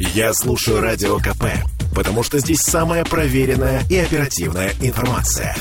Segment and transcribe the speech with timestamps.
[0.00, 1.46] Я слушаю Радио КП,
[1.92, 5.56] потому что здесь самая проверенная и оперативная информация.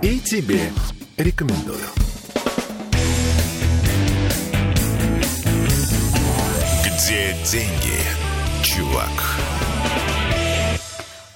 [0.00, 0.72] И тебе
[1.18, 1.76] рекомендую.
[6.86, 9.10] Где деньги, чувак?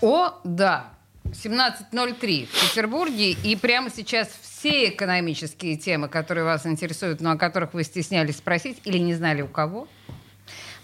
[0.01, 0.95] О, да.
[1.25, 3.33] 17.03 в Петербурге.
[3.33, 8.79] И прямо сейчас все экономические темы, которые вас интересуют, но о которых вы стеснялись спросить
[8.85, 9.89] или не знали у кого,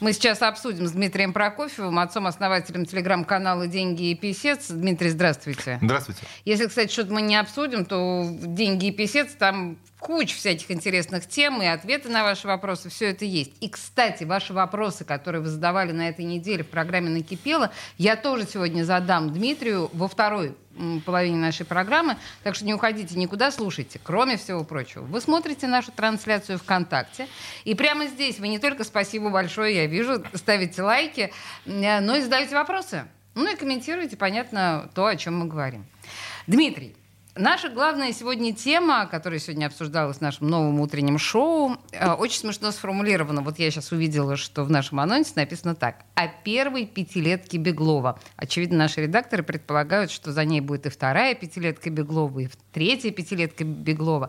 [0.02, 4.68] мы сейчас обсудим с Дмитрием Прокофьевым, отцом-основателем телеграм-канала «Деньги и писец».
[4.68, 5.78] Дмитрий, здравствуйте.
[5.80, 6.22] Здравствуйте.
[6.44, 11.62] Если, кстати, что-то мы не обсудим, то «Деньги и писец» там куча всяких интересных тем
[11.62, 13.52] и ответы на ваши вопросы, все это есть.
[13.60, 18.46] И, кстати, ваши вопросы, которые вы задавали на этой неделе в программе «Накипело», я тоже
[18.52, 20.56] сегодня задам Дмитрию во второй
[21.04, 22.16] половине нашей программы.
[22.42, 24.00] Так что не уходите никуда, слушайте.
[24.02, 27.28] Кроме всего прочего, вы смотрите нашу трансляцию ВКонтакте.
[27.64, 31.32] И прямо здесь вы не только спасибо большое, я вижу, ставите лайки,
[31.64, 33.04] э, но и задаете вопросы.
[33.34, 35.86] Ну и комментируйте, понятно, то, о чем мы говорим.
[36.46, 36.96] Дмитрий,
[37.34, 42.70] Наша главная сегодня тема, которая сегодня обсуждалась в нашем новом утреннем шоу, э, очень смешно
[42.72, 43.40] сформулирована.
[43.40, 46.04] Вот я сейчас увидела, что в нашем анонсе написано так.
[46.14, 48.20] О первой пятилетке Беглова.
[48.36, 53.64] Очевидно, наши редакторы предполагают, что за ней будет и вторая пятилетка Беглова, и третья пятилетка
[53.64, 54.28] Беглова.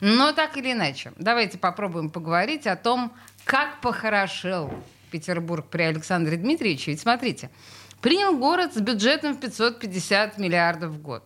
[0.00, 4.72] Но так или иначе, давайте попробуем поговорить о том, как похорошел
[5.10, 6.92] Петербург при Александре Дмитриевиче.
[6.92, 7.50] Ведь смотрите,
[8.00, 11.24] принял город с бюджетом в 550 миллиардов в год.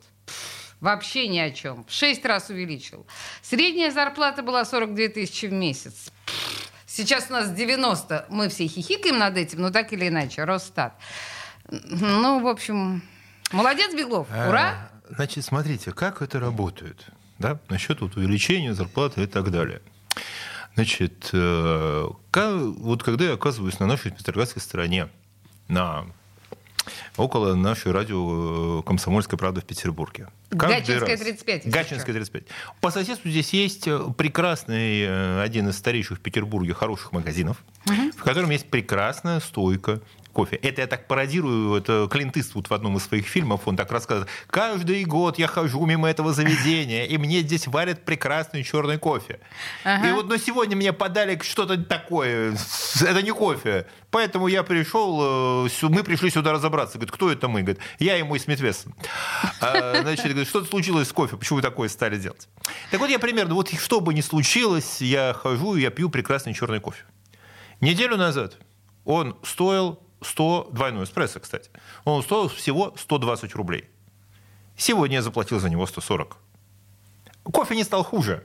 [0.81, 1.85] Вообще ни о чем.
[1.85, 3.07] В шесть раз увеличил.
[3.43, 6.13] Средняя зарплата была 42 тысячи в месяц.
[6.87, 8.27] Сейчас у нас 90.
[8.29, 10.45] Мы все хихикаем над этим, но так или иначе.
[10.45, 10.95] Росстат.
[11.71, 13.03] Ну, в общем,
[13.53, 14.29] молодец, Беглов.
[14.31, 14.91] А, Ура!
[15.11, 17.07] Значит, смотрите, как это работает.
[17.39, 17.59] Да?
[17.69, 19.83] Насчет вот увеличения зарплаты и так далее.
[20.75, 25.09] Значит, э, вот когда я оказываюсь на нашей Петроградской стороне,
[25.67, 26.07] на
[27.17, 30.29] около нашей радио э, «Комсомольская правда» в Петербурге.
[30.51, 31.69] Гатчинская 35.
[31.69, 32.45] Гатчинская 35.
[32.81, 38.13] По соседству здесь есть э, прекрасный, э, один из старейших в Петербурге хороших магазинов, угу.
[38.17, 40.01] в котором есть прекрасная стойка
[40.39, 40.55] кофе.
[40.55, 44.31] Это я так пародирую, это Клинт Иствуд в одном из своих фильмов, он так рассказывает.
[44.47, 49.41] Каждый год я хожу мимо этого заведения, и мне здесь варят прекрасный черный кофе.
[49.83, 50.09] Ага.
[50.09, 52.57] И вот на сегодня мне подали что-то такое.
[53.01, 53.87] Это не кофе.
[54.13, 56.99] Поэтому я пришел, э, мы пришли сюда разобраться.
[56.99, 57.63] Говорит, кто это мы?
[57.63, 58.95] Говорит, я и мой Смит Вессон.
[59.61, 62.49] А, значит, говорит, что-то случилось с кофе, почему вы такое стали делать?
[62.93, 66.55] Так вот я примерно, вот что бы ни случилось, я хожу и я пью прекрасный
[66.55, 67.03] черный кофе.
[67.81, 68.57] Неделю назад
[69.05, 71.71] он стоил 100, двойной эспрессо, кстати,
[72.05, 73.85] он стоил всего 120 рублей.
[74.77, 76.37] Сегодня я заплатил за него 140.
[77.45, 78.45] Кофе не стал хуже.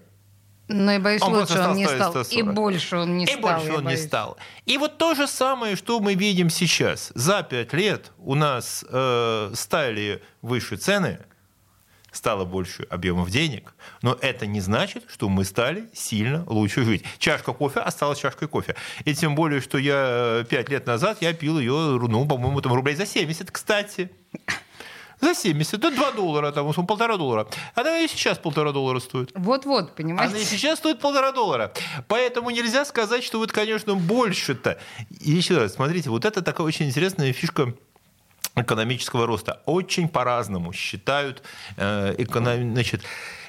[0.70, 2.12] Но и боюсь, он лучше он не стал.
[2.12, 2.34] 140.
[2.34, 3.38] И больше он не и стал.
[3.38, 4.00] И больше он боюсь.
[4.00, 4.38] не стал.
[4.66, 7.12] И вот то же самое, что мы видим сейчас.
[7.16, 11.20] За пять лет у нас э, стали выше цены,
[12.14, 17.04] стало больше объемов денег, но это не значит, что мы стали сильно лучше жить.
[17.18, 18.76] Чашка кофе осталась чашкой кофе.
[19.04, 22.74] И тем более, что я э, пять лет назад я пил ее, ну, по-моему, там
[22.74, 24.12] рублей за 70, кстати.
[25.22, 27.48] За 70, да 2 доллара, там, полтора доллара.
[27.76, 29.32] Она и сейчас полтора доллара стоит.
[29.34, 30.34] Вот-вот, понимаете?
[30.34, 31.72] Она и сейчас стоит полтора доллара.
[32.10, 34.80] Поэтому нельзя сказать, что вот, конечно, больше-то.
[35.22, 37.74] И еще раз, смотрите, вот это такая очень интересная фишка
[38.56, 39.62] экономического роста.
[39.66, 41.44] Очень по-разному считают
[41.78, 42.74] э, эконом...
[42.74, 43.02] значит,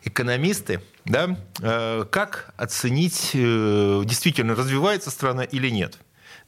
[0.04, 5.98] экономисты, да, э, как оценить, э, действительно развивается страна или нет.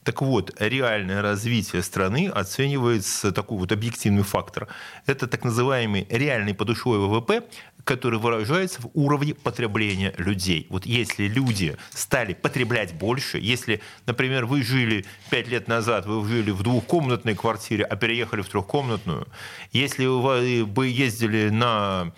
[0.07, 4.69] Так вот, реальное развитие страны оценивается такой вот объективный фактор.
[5.05, 7.43] Это так называемый реальный подушевой ВВП,
[7.87, 10.67] который выражается в уровне потребления людей.
[10.71, 16.51] Вот если люди стали потреблять больше, если, например, вы жили пять лет назад, вы жили
[16.51, 19.29] в двухкомнатной квартире, а переехали в трехкомнатную,
[19.71, 22.13] если вы ездили на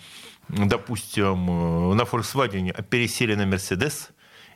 [0.49, 4.09] допустим, на Volkswagen, а пересели на Mercedes,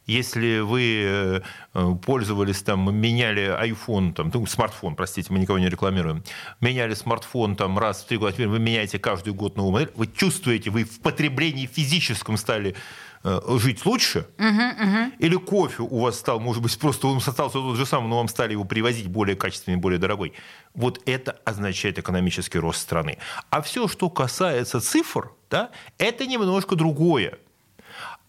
[0.05, 1.41] если вы
[1.73, 6.23] э, пользовались, там, меняли iPhone, там, ну, смартфон, простите, мы никого не рекламируем,
[6.59, 10.07] меняли смартфон там, раз в три года, теперь вы меняете каждый год новую модель, вы
[10.07, 12.75] чувствуете, вы в потреблении физическом стали
[13.23, 15.11] э, жить лучше, uh-huh, uh-huh.
[15.19, 18.27] или кофе у вас стал, может быть, просто он остался тот же самый, но вам
[18.27, 20.33] стали его привозить более качественный, более дорогой.
[20.73, 23.19] Вот это означает экономический рост страны.
[23.49, 27.37] А все, что касается цифр, да, это немножко другое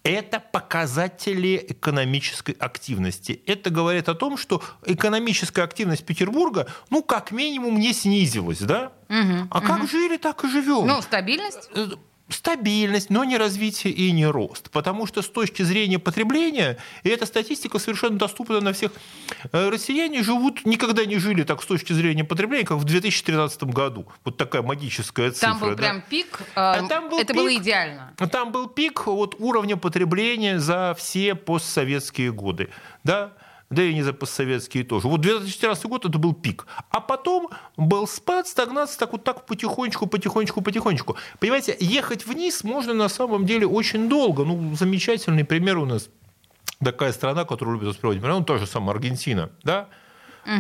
[0.05, 3.43] это показатели экономической активности.
[3.47, 8.93] Это говорит о том, что экономическая активность Петербурга, ну, как минимум, не снизилась, да?
[9.09, 9.67] Угу, а угу.
[9.67, 10.87] как жили, так и живем.
[10.87, 11.71] Ну, стабильность?
[12.29, 14.71] Стабильность, но не развитие и не рост.
[14.71, 18.93] Потому что с точки зрения потребления, и эта статистика совершенно доступна на всех,
[19.53, 24.07] э, россияне живут, никогда не жили так с точки зрения потребления, как в 2013 году.
[24.25, 25.49] Вот такая магическая цифра.
[25.49, 25.77] Там был да.
[25.77, 27.37] прям пик, э, А там был это пик.
[27.37, 28.15] было идеально.
[28.33, 32.71] Там был пик вот уровня потребления за все постсоветские годы.
[33.05, 33.33] Да?
[33.75, 35.09] Да и не за постсоветские тоже.
[35.09, 36.67] Вот 2014 год это был пик.
[36.91, 41.17] А потом был спад, стагнация, так вот так потихонечку, потихонечку, потихонечку.
[41.39, 44.45] Понимаете, ехать вниз можно на самом деле очень долго.
[44.45, 46.09] Ну, замечательный пример у нас
[46.83, 49.89] такая страна, которую любят воспринимать, ну, та же самая Аргентина, да?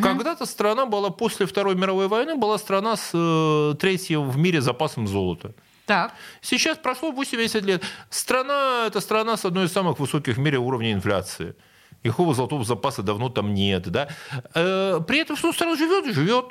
[0.02, 5.06] Когда-то страна была после Второй мировой войны, была страна с э, третьим в мире запасом
[5.06, 5.52] золота.
[5.86, 6.14] Так.
[6.40, 7.82] Сейчас прошло 80 лет.
[8.08, 11.54] Страна– это страна с одной из самых высоких в мире уровней инфляции.
[12.04, 13.88] Никакого золотого запаса давно там нет.
[13.90, 14.08] Да?
[14.54, 16.46] Э, При этом что страна живет живет.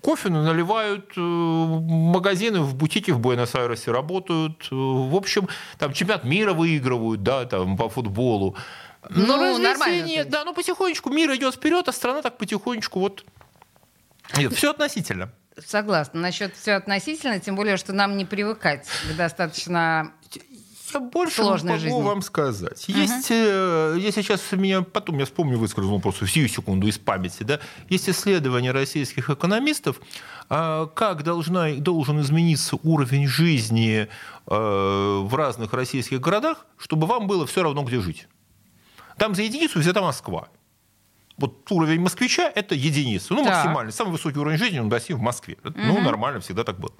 [0.00, 4.66] Кофе наливают, э, магазины в бутике в Буэнос-Айресе работают.
[4.72, 5.48] э, В общем,
[5.78, 8.56] там чемпионат мира выигрывают, да, там по футболу.
[9.10, 10.30] Но Ну, то нет.
[10.30, 13.24] Да, ну потихонечку мир идет вперед, а страна так потихонечку вот...
[14.36, 15.30] Нет, все относительно.
[15.58, 16.20] Согласна.
[16.20, 20.12] Насчет все относительно, тем более, что нам не привыкать к достаточно
[20.94, 22.02] Я больше Сложной могу жизни.
[22.02, 22.84] вам сказать.
[22.88, 27.60] Есть, э, я сейчас меня потом я вспомню, выскажу просто сию секунду из памяти, да,
[27.88, 30.00] есть исследования российских экономистов,
[30.48, 34.08] а, как должна, должен измениться уровень жизни
[34.46, 38.28] э, в разных российских городах, чтобы вам было все равно, где жить.
[39.16, 40.48] Там за единицу взята Москва.
[41.38, 43.34] Вот уровень москвича– это единица.
[43.34, 43.54] Ну, Так.
[43.54, 43.92] максимальный.
[43.92, 45.56] Самый высокий уровень жизни он достиг в Москве.
[45.62, 46.92] Ну, нормально, всегда так было.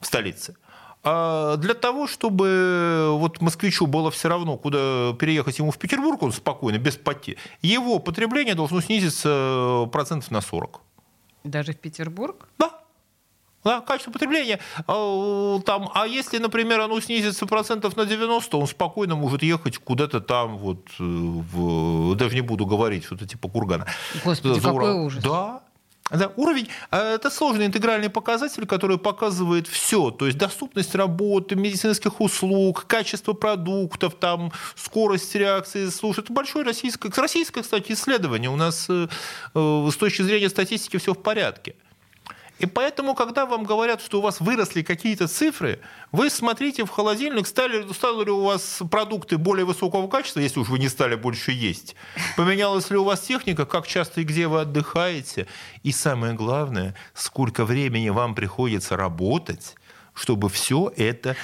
[0.00, 0.56] В столице.
[1.04, 6.32] А для того, чтобы вот москвичу было все равно, куда переехать ему в Петербург, он
[6.32, 10.80] спокойно, без потерь, его потребление должно снизиться процентов на 40.
[11.44, 12.48] даже в Петербург.
[12.58, 12.70] Да.
[13.64, 14.60] Да, качество потребления.
[14.86, 20.20] А, Там, а если, например, оно снизится процентов на 90, он спокойно может ехать куда-то
[20.20, 23.86] там, вот, э, в, даже не буду говорить, что-то типа Кургана.
[24.24, 25.04] Господи, За какой Урал.
[25.06, 25.22] ужас.
[25.24, 25.60] Да.
[26.10, 32.20] Да, уровень э, это сложный интегральный показатель, который показывает все, то есть доступность работы, медицинских
[32.20, 35.88] услуг, качество продуктов, там, скорость реакции.
[35.88, 38.50] Слушай, это большое российское, российское, кстати, исследование.
[38.50, 39.08] У нас э,
[39.54, 41.74] э, с точки зрения статистики все в порядке.
[42.58, 45.80] И поэтому, когда вам говорят, что у вас выросли какие-то цифры,
[46.12, 50.68] вы смотрите в холодильник, стали, стали ли у вас продукты более высокого качества, если уж
[50.68, 51.94] вы не стали больше есть.
[52.36, 55.46] Поменялась ли у вас техника, как часто и где вы отдыхаете.
[55.82, 59.76] И самое главное, сколько времени вам приходится работать,
[60.14, 61.36] чтобы все это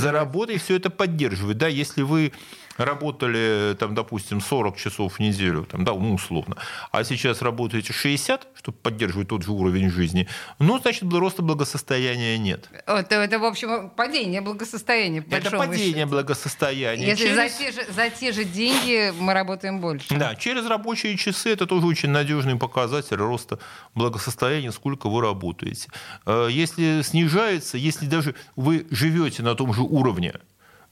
[0.00, 1.58] заработать, все это поддерживать.
[1.58, 2.32] Да, если вы
[2.78, 6.56] работали, там, допустим, 40 часов в неделю, там, да, ну, условно,
[6.92, 10.28] а сейчас работаете 60, чтобы поддерживать тот же уровень жизни,
[10.58, 12.68] ну, значит, роста благосостояния нет.
[12.86, 15.24] Это, это, в общем, падение благосостояния.
[15.30, 16.08] Это падение счету.
[16.10, 17.06] благосостояния.
[17.06, 20.14] Если Через- за, те же, за те же деньги мы работаем больше.
[20.14, 23.58] Да, через рабочие часы это тоже очень надежный показатель роста
[23.94, 25.88] благосостояния, сколько вы работаете.
[26.26, 30.34] Э, Если снижается, если даже вы живете на том же уровне,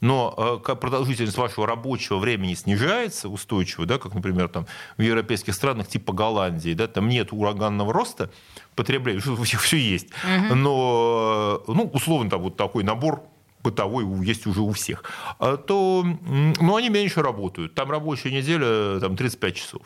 [0.00, 5.55] но э, как продолжительность вашего рабочего времени снижается устойчиво, да, как, например, там, в европейских
[5.55, 8.31] странах типа Голландии, да, там нет ураганного роста
[8.75, 10.08] потребления, у всех все есть,
[10.50, 13.23] но, э, ну, условно, там вот такой набор
[13.62, 15.05] бытовой есть уже у всех,
[15.38, 17.75] а, то ну, они меньше работают.
[17.75, 19.82] Там рабочая неделя там, 35 часов.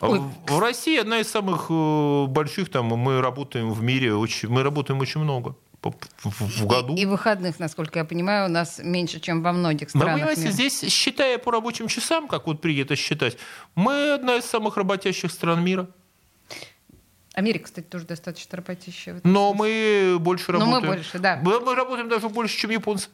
[0.00, 0.22] А Ой.
[0.48, 4.98] В России одна из самых э, больших, там, мы работаем в мире, очень, мы работаем
[5.00, 5.54] очень много
[5.90, 6.94] в, в году.
[6.94, 10.14] И, выходных, насколько я понимаю, у нас меньше, чем во многих Но, странах.
[10.16, 10.52] понимаете, мира.
[10.52, 13.36] здесь, считая по рабочим часам, как вот принято считать,
[13.74, 15.88] мы одна из самых работящих стран мира.
[17.34, 19.20] Америка, кстати, тоже достаточно работящая.
[19.24, 20.12] Но смысле.
[20.12, 20.94] мы больше Но мы работаем.
[20.94, 21.40] больше, да.
[21.42, 23.08] Мы, мы работаем даже больше, чем японцы.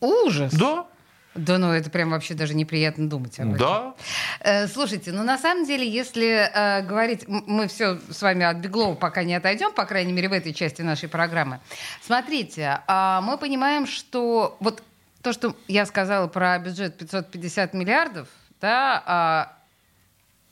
[0.00, 0.52] Ужас!
[0.52, 0.86] Да,
[1.34, 3.58] Да, ну это прям вообще даже неприятно думать об этом.
[3.58, 3.94] да.
[4.40, 8.96] Э, Слушайте, ну на самом деле, если э, говорить, мы все с вами от Беглова
[8.96, 11.60] пока не отойдем, по крайней мере в этой части нашей программы.
[12.02, 14.82] Смотрите, а, мы понимаем, что вот
[15.22, 18.28] то, что я сказала про бюджет 550 миллиардов,
[18.60, 19.56] да, а,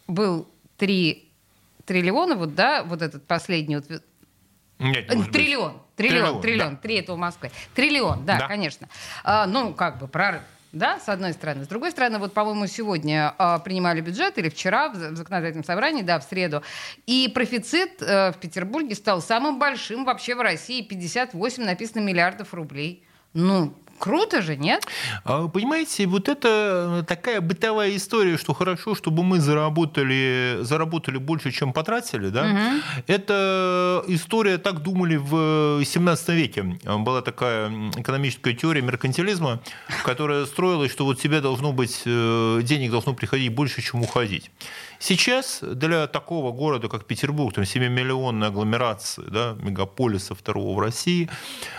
[0.06, 1.28] был 3
[1.86, 4.00] триллиона, вот, да, вот этот последний, вот, Нет,
[4.78, 5.32] не Э, может быть.
[5.32, 6.80] Триллион, триллион, Триллион, триллион, да.
[6.80, 7.50] три это у Москвы.
[7.74, 8.46] Триллион, да, Да.
[8.46, 8.88] конечно.
[9.24, 10.42] А, ну, как бы прорыв.
[10.72, 11.64] Да, с одной стороны.
[11.64, 16.02] С другой стороны, вот, по-моему, сегодня а, принимали бюджет, или вчера в, в законодательном собрании,
[16.02, 16.62] да, в среду,
[17.06, 23.02] и профицит э, в Петербурге стал самым большим вообще в России, 58 написано миллиардов рублей.
[23.32, 24.86] Ну, Круто же, нет?
[25.24, 31.72] А, понимаете, вот это такая бытовая история, что хорошо, чтобы мы заработали, заработали больше, чем
[31.72, 32.44] потратили, да?
[32.46, 33.04] Угу.
[33.06, 36.62] Это история, так думали в 17 веке.
[36.84, 39.60] Была такая экономическая теория меркантилизма,
[40.04, 44.50] которая строилась, что вот тебе должно быть, э, денег должно приходить больше, чем уходить.
[45.00, 51.30] Сейчас для такого города, как Петербург, там 7-миллионной агломерации, да, мегаполиса второго в России,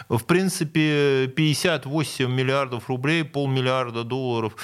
[0.07, 4.55] в принципе, 58 миллиардов рублей, полмиллиарда долларов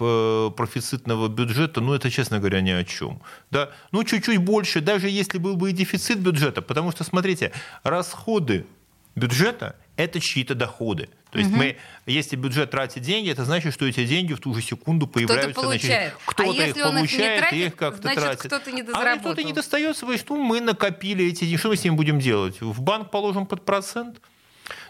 [0.00, 3.20] э, профицитного бюджета, ну, это, честно говоря, ни о чем.
[3.50, 3.70] Да?
[3.90, 8.66] Ну, чуть-чуть больше, даже если был бы и дефицит бюджета, потому что, смотрите, расходы
[9.16, 11.08] бюджета– это чьи-то доходы.
[11.30, 11.58] То есть угу.
[11.58, 11.76] мы,
[12.06, 15.50] если бюджет тратит деньги, это значит, что эти деньги в ту же секунду появляются.
[15.50, 16.14] Кто-то получает.
[16.24, 18.46] кто-то а их получает, их, их как-то значит, тратит.
[18.46, 21.96] кто-то не А кто-то не достается, ну мы накопили эти деньги, что мы с ним
[21.96, 22.60] будем делать?
[22.60, 24.20] В банк положим под процент?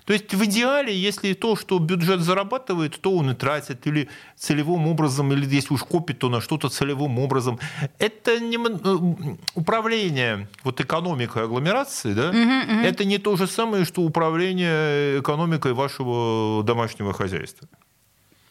[0.07, 4.87] То есть в идеале, если то, что бюджет зарабатывает, то он и тратит, или целевым
[4.87, 7.59] образом, или если уж копит, то на что-то целевым образом.
[7.99, 12.87] Это не э, управление вот экономикой агломерации, да, угу, угу.
[12.87, 17.69] это не то же самое, что управление экономикой вашего домашнего хозяйства.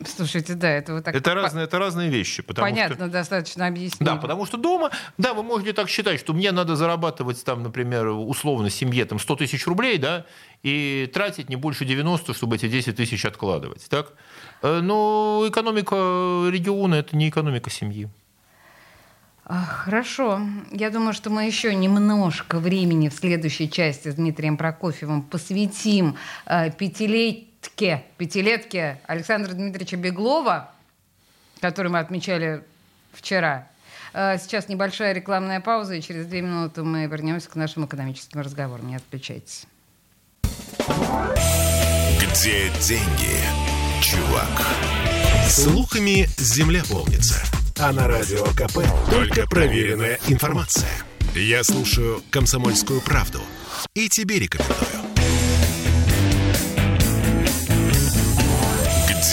[0.04, 1.16] Слушайте, да, это вот так...
[1.16, 2.42] Это, разные, это разные вещи.
[2.44, 3.08] Понятно, что...
[3.08, 4.02] достаточно объяснить.
[4.02, 8.08] Да, потому что дома, да, вы можете так считать, что мне надо зарабатывать, там, например,
[8.08, 10.26] условно семье там, 100 тысяч рублей, да,
[10.64, 13.88] и тратить не больше 90, чтобы эти 10 тысяч откладывать.
[13.90, 14.14] Так?
[14.62, 15.96] Э, но экономика
[16.50, 18.10] региона– это не экономика семьи.
[19.46, 20.42] Хорошо.
[20.72, 26.72] Я думаю, что мы еще немножко времени в следующей части с Дмитрием Прокофьевым посвятим э,
[26.72, 30.72] пятилетию пятилетке, пятилетке Александра Дмитриевича Беглова,
[31.62, 32.64] который мы отмечали
[33.14, 33.68] вчера.
[34.14, 38.84] Э, сейчас небольшая рекламная пауза, и через две минуты мы вернемся к нашему экономическому разговору.
[38.84, 39.66] Не отключайтесь.
[42.20, 43.40] Где деньги,
[44.02, 44.50] чувак?
[45.50, 47.44] Слухами земля полнится.
[47.78, 48.80] А на радио КП
[49.10, 50.90] только проверенная информация.
[51.34, 53.42] Я слушаю «Комсомольскую правду»
[53.94, 55.15] и тебе рекомендую.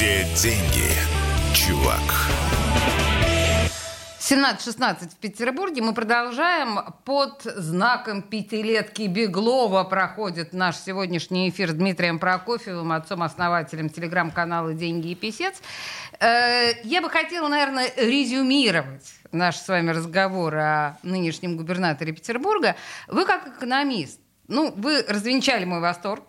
[0.02, 0.90] Где деньги,
[1.54, 2.00] чувак?
[4.18, 5.80] 17-16 в Петербурге.
[5.80, 6.80] Мы продолжаем.
[7.04, 15.14] Под знаком пятилетки Беглова проходит наш сегодняшний эфир с Дмитрием Прокофьевым, отцом-основателем телеграм-канала «Деньги и
[15.14, 15.62] писец».
[16.18, 22.74] Э, я бы хотела, наверное, резюмировать наш с вами разговор о нынешнем губернаторе Петербурга.
[23.06, 24.18] Вы как экономист,
[24.48, 26.24] ну, вы развенчали мой восторг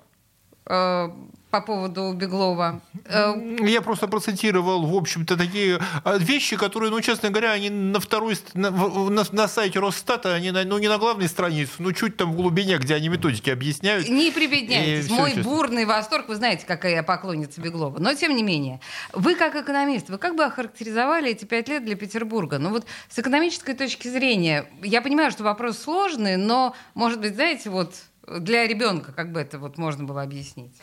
[0.67, 1.09] э,
[1.53, 2.81] по поводу Беглова?
[3.05, 7.99] Э, Я просто процитировал, в общем-то, такие а, вещи, которые, ну, честно говоря, они на
[7.99, 12.17] второй, на, на, на сайте Росстата, они на, ну, не на главной странице, ну, чуть
[12.17, 14.09] там в глубине, где они методики объясняют.
[14.09, 15.11] Не прибедняйтесь.
[15.11, 15.43] Мой честно.
[15.43, 17.99] бурный восторг, вы знаете, какая я поклонница Беглова.
[17.99, 18.79] Но, тем не менее,
[19.11, 22.57] вы как экономист, вы как бы охарактеризовали эти пять лет для Петербурга?
[22.57, 27.69] Ну, вот с экономической точки зрения, я понимаю, что вопрос сложный, но, может быть, знаете,
[27.69, 27.93] вот
[28.27, 30.73] для ребенка, как бы это вот можно было объяснить?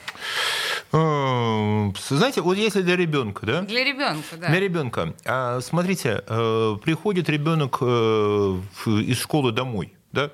[0.93, 3.63] Э, знаете, вот если для ребенка, да?
[3.63, 4.49] Для ребенка, да.
[4.49, 5.15] Для ребенка.
[5.25, 10.31] А, смотрите, э, приходит ребенок э, из школы домой, да?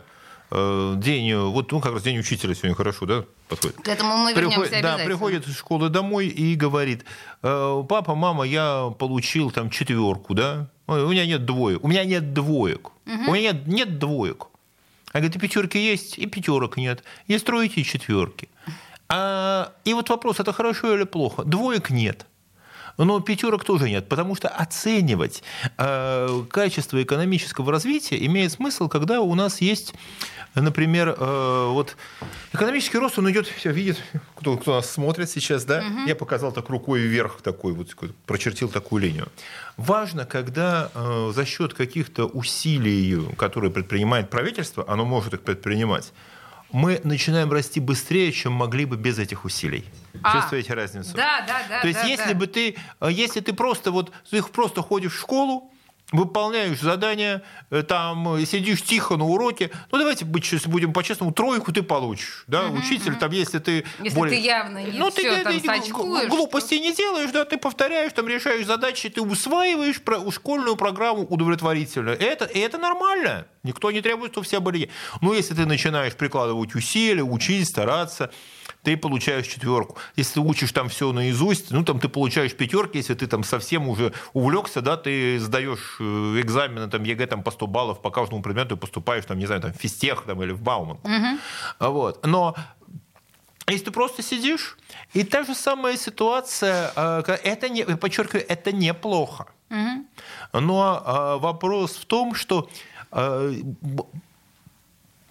[0.49, 3.79] День, вот ну, как раз день учителя сегодня хорошо, да, подходит.
[3.83, 7.05] К этому мы вернемся приходит, Да, приходит из школы домой и говорит,
[7.43, 12.91] папа, мама, я получил там четверку, да, у меня нет двоек, у меня нет двоек,
[12.91, 13.31] угу.
[13.31, 14.47] у меня нет, нет двоек.
[15.17, 17.03] А говорит, и пятерки есть, и пятерок нет.
[17.27, 18.51] Есть тройки и четверки.
[19.09, 21.43] А, и вот вопрос, это хорошо или плохо?
[21.43, 22.27] Двоек нет.
[22.99, 25.43] Но пятерок тоже нет, потому что оценивать
[25.77, 29.95] э, качество экономического развития имеет смысл, когда у нас есть,
[30.55, 31.97] например, э, вот
[32.53, 34.03] экономический рост, он идет, все видит,
[34.35, 35.79] кто, кто нас смотрит сейчас, да?
[35.81, 36.07] Угу.
[36.07, 39.29] Я показал так рукой вверх такой вот, прочертил такую линию.
[39.77, 46.13] Важно, когда э, за счет каких-то усилий, которые предпринимает правительство, оно может их предпринимать,
[46.73, 49.85] мы начинаем расти быстрее, чем могли бы без этих усилий.
[50.23, 51.15] А, Чувствуете разницу?
[51.15, 51.81] Да, да, да.
[51.81, 52.39] То есть, да, если да.
[52.39, 55.73] бы ты, э, если ты просто вот, ты просто ходишь в школу,
[56.13, 59.71] выполняешь задания, э, там э, сидишь тихо на уроке.
[59.91, 62.45] Ну, давайте будем по-честному, тройку ты получишь.
[62.47, 62.69] Да?
[62.69, 63.21] Угу, Учитель, угу.
[63.21, 63.85] там, если ты...
[64.03, 64.39] Если более...
[64.39, 66.85] ты явно не ну, все ты, там ты, сачкуешь, Глупости что...
[66.85, 72.11] не делаешь, да, ты повторяешь, там решаешь задачи, ты усваиваешь про, школьную программу удовлетворительно.
[72.11, 73.47] Это, и это нормально.
[73.65, 74.91] Никто не требует, чтобы все были...
[75.21, 78.31] Но если ты начинаешь прикладывать усилия, учить, стараться,
[78.87, 79.97] ты получаешь четверку.
[80.15, 83.89] Если ты учишь там все наизусть, ну там ты получаешь пятерки, если ты там совсем
[83.89, 88.43] уже увлекся, да, ты сдаешь э, экзамены там ЕГЭ там по 100 баллов по каждому
[88.43, 90.99] предмету и поступаешь там, не знаю, там в физтех там или в Бауман.
[91.03, 91.91] Угу.
[91.91, 92.25] Вот.
[92.25, 92.55] Но
[93.67, 94.79] если ты просто сидишь,
[95.15, 99.47] и та же самая ситуация, э, это не, подчеркиваю, это неплохо.
[99.71, 100.61] Угу.
[100.61, 102.69] Но э, вопрос в том, что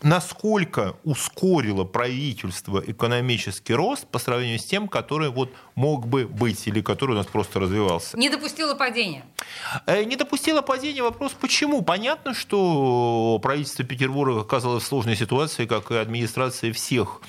[0.05, 6.81] насколько ускорило правительство экономический рост по сравнению с тем, который вот мог бы быть или
[6.81, 8.15] который у нас просто развивался.
[8.15, 9.25] Не допустило падения.
[9.87, 11.01] Не допустило падения.
[11.01, 11.81] Вопрос, почему?
[11.81, 17.21] Понятно, что правительство Петербурга оказалось в сложной ситуации, как и администрация всех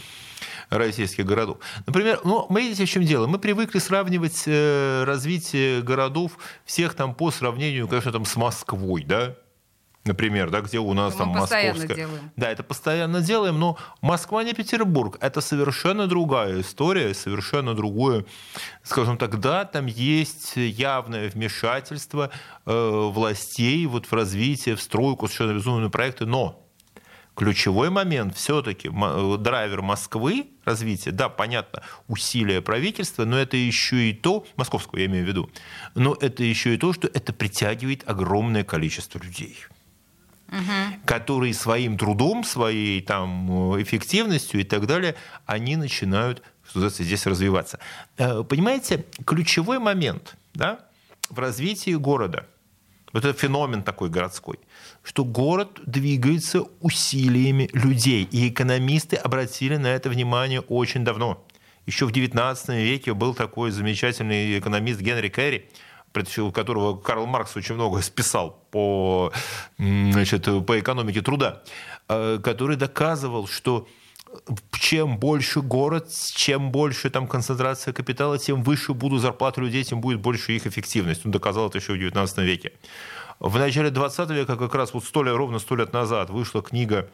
[0.68, 1.59] российских городов.
[1.87, 3.26] Например, ну, мы видите, в чем дело?
[3.26, 6.33] Мы привыкли сравнивать э, развитие городов
[6.66, 9.37] всех там по сравнению, конечно, там с Москвой, да?
[10.06, 11.96] Например, да, где у нас это там мы московская.
[11.96, 12.30] Делаем.
[12.36, 15.18] Да, это постоянно делаем, но Москва не Петербург.
[15.20, 18.25] Это совершенно другая история, совершенно другое,
[18.84, 22.30] скажем так, да, там есть явное вмешательство
[22.64, 26.62] э, властей вот в развитие, в стройку совершенно безумные проекты, но
[27.34, 34.12] ключевой момент все-таки э, драйвер Москвы развития, да, понятно, усилия правительства, но это еще и
[34.12, 35.50] то, московского я имею в виду,
[35.96, 39.66] но это еще и то, что это притягивает огромное количество людей
[40.48, 41.00] угу.
[41.04, 45.14] которые своим трудом, своей там, э, эффективностью и так далее,
[45.46, 46.42] они начинают
[46.74, 47.78] здесь развиваться.
[48.18, 50.80] Э, понимаете, ключевой момент да,
[51.30, 52.46] в развитии города,
[53.12, 54.58] вот это феномен такой городской,
[55.02, 58.28] что город двигается усилиями людей.
[58.30, 61.42] И экономисты обратили на это внимание очень давно.
[61.86, 65.68] Еще в XIX веке был такой замечательный экономист Генри Керри,
[66.25, 69.32] которого Карл Маркс очень много списал по,
[69.78, 71.62] значит, по экономике труда,
[72.08, 73.87] э, который доказывал, что
[74.73, 80.20] чем больше город, чем больше там концентрация капитала, тем выше будут зарплаты людей, тем будет
[80.20, 81.25] больше их эффективность.
[81.25, 82.73] Он доказал это еще в XIX веке.
[83.38, 87.08] В начале 20 века, как раз вот сто лет, ровно сто лет назад, вышла книга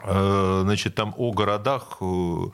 [0.00, 2.44] э, значит, там о городах э,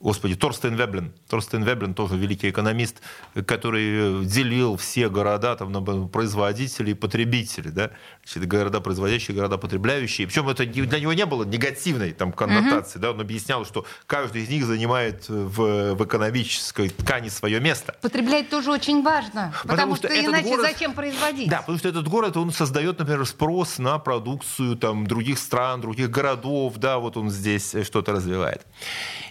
[0.00, 1.12] Господи, Торстен Веблин.
[1.28, 3.02] Торстен Веблин тоже великий экономист,
[3.46, 7.70] который делил все города там, на производителей и потребителей.
[7.70, 7.90] Да?
[8.24, 10.26] Значит, города производящие, города потребляющие.
[10.26, 12.98] Причем это для него не было негативной там, коннотации.
[12.98, 13.02] Угу.
[13.02, 13.10] Да?
[13.10, 17.94] Он объяснял, что каждый из них занимает в, в экономической ткани свое место.
[18.00, 19.52] Потреблять тоже очень важно.
[19.62, 20.62] Потому, потому что, что иначе город...
[20.62, 21.50] зачем производить?
[21.50, 26.10] Да, потому что этот город, он создает, например, спрос на продукцию там, других стран, других
[26.10, 26.78] городов.
[26.78, 28.64] Да, вот он здесь что-то развивает.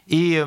[0.09, 0.45] И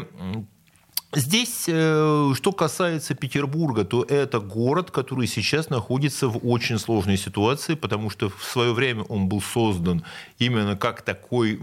[1.15, 7.75] Здесь, э, что касается Петербурга, то это город, который сейчас находится в очень сложной ситуации,
[7.75, 10.05] потому что в свое время он был создан
[10.39, 11.59] именно как такой,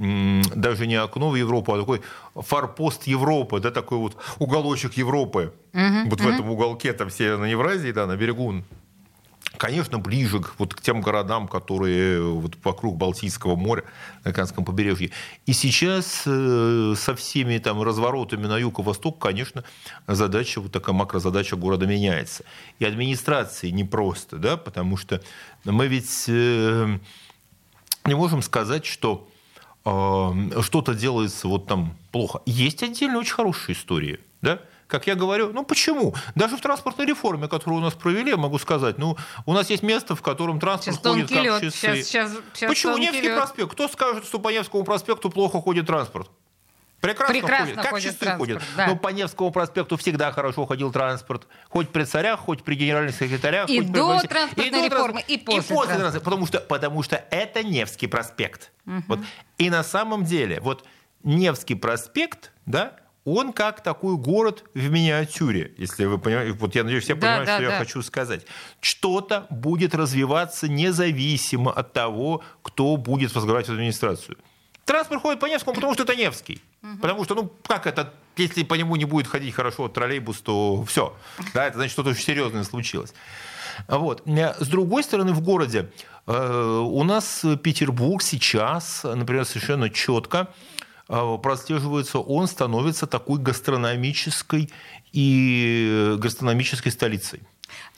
[0.55, 2.01] даже не окно в Европу, а такой
[2.35, 5.51] форпост Европы, да, такой вот уголочек Европы.
[5.73, 6.29] Угу, вот угу.
[6.29, 8.63] в этом уголке, там, Северной Евразии, да, на берегу
[9.59, 13.83] конечно, ближе вот, к тем городам, которые вот, вокруг Балтийского моря,
[14.23, 15.11] на Канском побережье.
[15.45, 19.63] И сейчас э, со всеми там, разворотами на юг и восток, конечно,
[20.07, 22.43] задача, вот такая макрозадача города меняется.
[22.79, 25.21] И администрации непросто, да, потому что
[25.65, 26.97] мы ведь э,
[28.05, 29.27] не можем сказать, что
[29.83, 32.41] э, что-то делается вот там плохо.
[32.45, 36.15] Есть отдельно очень хорошие истории, да, как я говорю, ну почему?
[36.33, 39.83] Даже в транспортной реформе, которую у нас провели, я могу сказать, ну, у нас есть
[39.83, 41.61] место, в котором транспорт сейчас ходит как лед.
[41.61, 41.77] часы.
[41.77, 43.37] Сейчас, сейчас, сейчас почему Невский лед.
[43.37, 43.71] проспект?
[43.71, 46.29] Кто скажет, что по Невскому проспекту плохо ходит транспорт?
[47.01, 48.63] Прекрасно, Прекрасно ходит, как ходит часы ходят.
[48.75, 48.87] Да.
[48.87, 51.47] Но по Невскому проспекту всегда хорошо ходил транспорт.
[51.69, 53.69] Хоть при царях, хоть при генеральных секретарях.
[53.69, 54.27] И хоть до при...
[54.27, 55.61] транспортной и реформы, и после.
[55.61, 56.19] И после транспорта.
[56.19, 58.71] Потому что, потому что это Невский проспект.
[58.85, 59.03] Угу.
[59.07, 59.19] Вот.
[59.59, 60.83] И на самом деле, вот
[61.23, 66.53] Невский проспект, да, он как такой город в миниатюре, если вы понимаете.
[66.53, 67.73] Вот я надеюсь, все да, понимают, да, что да.
[67.73, 68.45] я хочу сказать.
[68.81, 74.37] Что-то будет развиваться независимо от того, кто будет возглавлять администрацию.
[74.85, 76.61] Транспорт ходит по Невскому, потому что это Невский.
[76.81, 76.97] Угу.
[77.01, 81.15] Потому что, ну, как это, если по нему не будет ходить хорошо троллейбус, то все.
[81.53, 83.13] Да, это значит, что-то очень серьезное случилось.
[83.87, 84.23] Вот.
[84.25, 85.91] С другой стороны, в городе
[86.25, 90.47] э, у нас Петербург сейчас, например, совершенно четко
[91.09, 94.69] прослеживается, он становится такой гастрономической
[95.11, 97.41] и гастрономической столицей.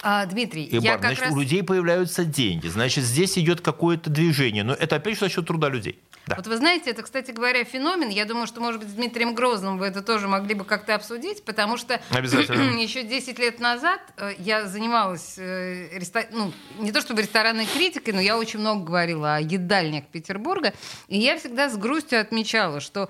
[0.02, 1.00] А, Дмитрий, и я бар.
[1.00, 1.34] Значит, раз...
[1.34, 2.68] у людей появляются деньги.
[2.68, 4.64] Значит, здесь идет какое-то движение.
[4.64, 6.00] Но это опять же за счет труда людей.
[6.28, 6.36] Да.
[6.36, 8.10] Вот вы знаете, это, кстати говоря, феномен.
[8.10, 11.44] Я думаю, что, может быть, с Дмитрием Грозным вы это тоже могли бы как-то обсудить,
[11.44, 16.26] потому что еще 10 лет назад э, я занималась, э, рестор...
[16.32, 20.74] ну, не то чтобы ресторанной критикой, но я очень много говорила о едальнях Петербурга,
[21.08, 23.10] и я всегда с грустью отмечала, что,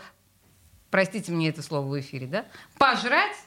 [0.90, 2.46] простите мне это слово в эфире, да,
[2.78, 3.38] пожрать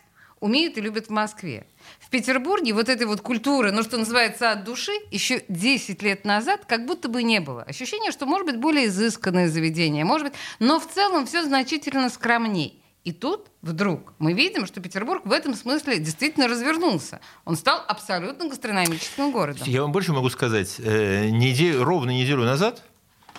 [0.41, 1.67] умеют и любят в Москве.
[2.15, 6.87] Петербурге вот этой вот культуры, ну что называется, от души, еще 10 лет назад как
[6.87, 7.63] будто бы не было.
[7.65, 12.81] Ощущение, что может быть более изысканное заведение, может быть, но в целом все значительно скромней.
[13.03, 17.19] И тут вдруг мы видим, что Петербург в этом смысле действительно развернулся.
[17.45, 19.65] Он стал абсолютно гастрономическим городом.
[19.67, 20.77] Я вам больше могу сказать.
[20.79, 22.85] Э, неделю, ровно неделю назад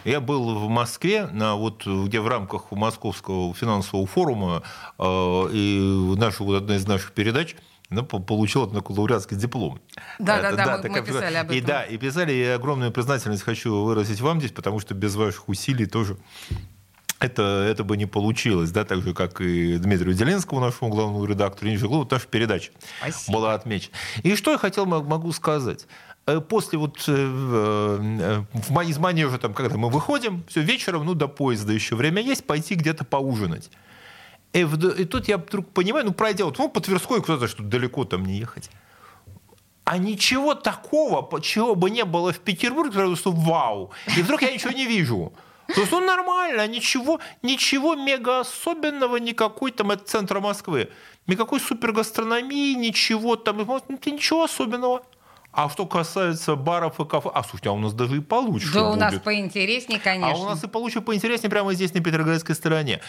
[0.03, 4.63] я был в Москве, на, вот, где в рамках Московского финансового форума
[4.99, 5.03] э,
[5.53, 7.55] и наша, вот, одна из наших передач
[7.95, 9.79] ну, получил бакалавриатский диплом.
[10.19, 11.57] Да, да, да, мы, мы писали об этом.
[11.57, 15.49] И, да, и писали, и огромную признательность хочу выразить вам здесь, потому что без ваших
[15.49, 16.17] усилий тоже
[17.19, 21.71] это, это бы не получилось, да, так же, как и Дмитрию Делинскому, нашему главному редактору,
[21.71, 23.37] и вот наша передача Спасибо.
[23.37, 23.93] была отмечена.
[24.23, 25.87] И что я хотел, могу сказать.
[26.27, 27.13] Э, после вот э,
[28.53, 32.45] в, из манежа, там, когда мы выходим, все, вечером, ну, до поезда еще время есть,
[32.45, 33.69] пойти где-то поужинать.
[34.55, 38.05] И, и тут я вдруг понимаю, ну, пройдя вот ну, по Тверской куда-то, что далеко
[38.05, 38.69] там не ехать.
[39.83, 43.91] А ничего такого, чего бы не было в Петербурге, что вау.
[44.17, 45.33] И вдруг я ничего не вижу.
[45.67, 50.89] То есть, ну, нормально, ничего, ничего мега особенного, никакой там, это центр Москвы,
[51.27, 55.03] никакой супергастрономии, ничего там, ну, ничего особенного.
[55.55, 58.81] А что касается баров и кафе, а слушайте, а у нас даже и получше Да
[58.81, 58.93] будет.
[58.93, 60.35] у нас поинтереснее, конечно.
[60.35, 62.99] А у нас и получше поинтереснее прямо здесь, на Петроградской стороне.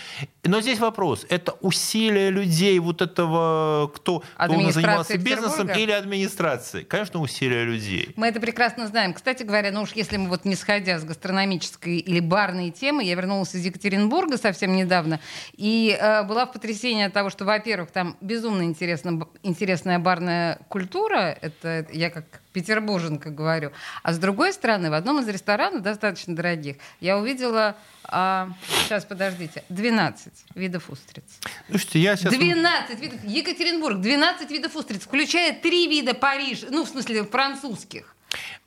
[0.44, 6.84] Но здесь вопрос, это усилие людей вот этого, кто, кто занимался бизнесом или администрацией?
[6.84, 8.12] Конечно, усилие людей.
[8.14, 9.12] Мы это прекрасно знаем.
[9.12, 13.16] Кстати говоря, ну уж если мы вот не сходя с гастрономической или барной темы, я
[13.16, 15.18] вернулась из Екатеринбурга совсем недавно,
[15.56, 21.36] и э, была в потрясении от того, что, во-первых, там безумно интересно, интересная барная культура,
[21.40, 23.72] это я как петербурженка говорю.
[24.02, 28.50] А с другой стороны, в одном из ресторанов, достаточно дорогих, я увидела, а,
[28.84, 31.24] сейчас, подождите, 12 видов устриц.
[31.68, 32.32] Слушайте, я сейчас...
[32.32, 38.14] 12 видов, Екатеринбург, 12 видов устриц, включая три вида Париж, ну, в смысле, французских.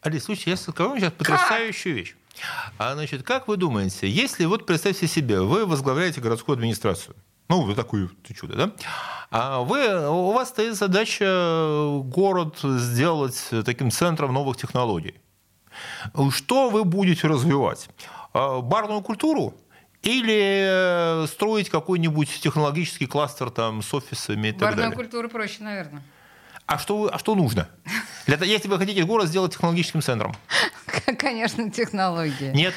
[0.01, 2.15] Алис, слушайте, я скажу вам сейчас потрясающую вещь.
[2.77, 7.15] А, значит, как вы думаете, если вот представьте себе, вы возглавляете городскую администрацию,
[7.49, 8.71] ну, вот такое чудо, да?
[9.31, 15.15] А вы, у вас стоит задача город сделать таким центром новых технологий.
[16.31, 17.89] Что вы будете развивать?
[18.33, 19.55] А, барную культуру
[20.03, 24.89] или строить какой-нибудь технологический кластер там, с офисами и так Барную далее?
[24.89, 26.03] Барную культуру проще, наверное.
[26.65, 27.67] А что, а что нужно?
[28.27, 30.35] Для, если вы хотите город сделать технологическим центром?
[31.17, 32.51] Конечно, технологии.
[32.53, 32.75] Нет,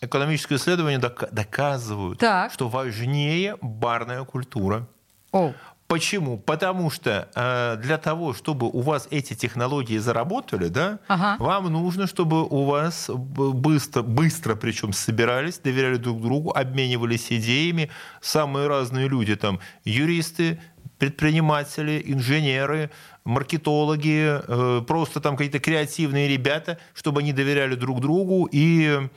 [0.00, 2.52] экономические исследования доказывают, так.
[2.52, 4.86] что важнее барная культура.
[5.32, 5.52] О.
[5.86, 6.38] Почему?
[6.38, 11.36] Потому что э, для того, чтобы у вас эти технологии заработали, да, ага.
[11.42, 17.90] вам нужно, чтобы у вас быстро, быстро причем собирались, доверяли друг другу, обменивались идеями.
[18.20, 20.60] Самые разные люди, там, юристы,
[20.98, 22.92] предприниматели, инженеры,
[23.24, 29.08] маркетологи, э, просто там какие-то креативные ребята, чтобы они доверяли друг другу и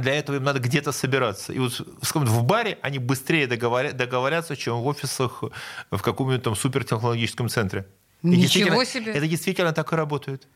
[0.00, 1.52] для этого им надо где-то собираться.
[1.52, 5.42] И вот в баре они быстрее договоря, договорятся, чем в офисах
[5.90, 7.86] в каком-нибудь там супертехнологическом центре.
[8.22, 9.12] Ничего себе!
[9.12, 10.46] Это действительно так и работает.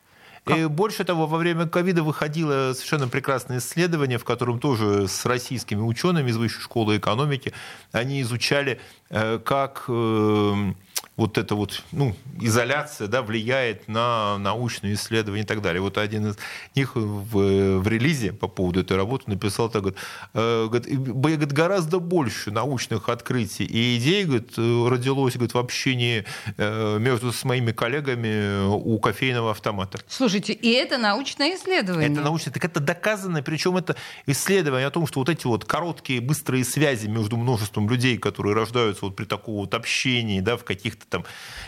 [0.44, 0.58] Как?
[0.58, 5.80] И больше того, во время ковида выходило совершенно прекрасное исследование, в котором тоже с российскими
[5.80, 7.52] учеными из Высшей школы экономики
[7.92, 10.72] они изучали, э, как э,
[11.16, 15.82] вот эта вот ну, изоляция да, влияет на научные исследования и так далее.
[15.82, 16.38] Вот один из
[16.74, 19.98] них в, в релизе по поводу этой работы написал так, говорит,
[20.32, 26.24] э, говорит, гораздо больше научных открытий и идей говорит, родилось говорит, в общении
[26.56, 30.00] э, между с моими коллегами у кофейного автомата.
[30.08, 32.10] Слушайте, и это научное исследование.
[32.10, 33.96] Это научное, так это доказано, причем это
[34.26, 39.04] исследование о том, что вот эти вот короткие, быстрые связи между множеством людей, которые рождаются
[39.04, 41.24] вот при таком вот общении, да, в каких-то каких-то там,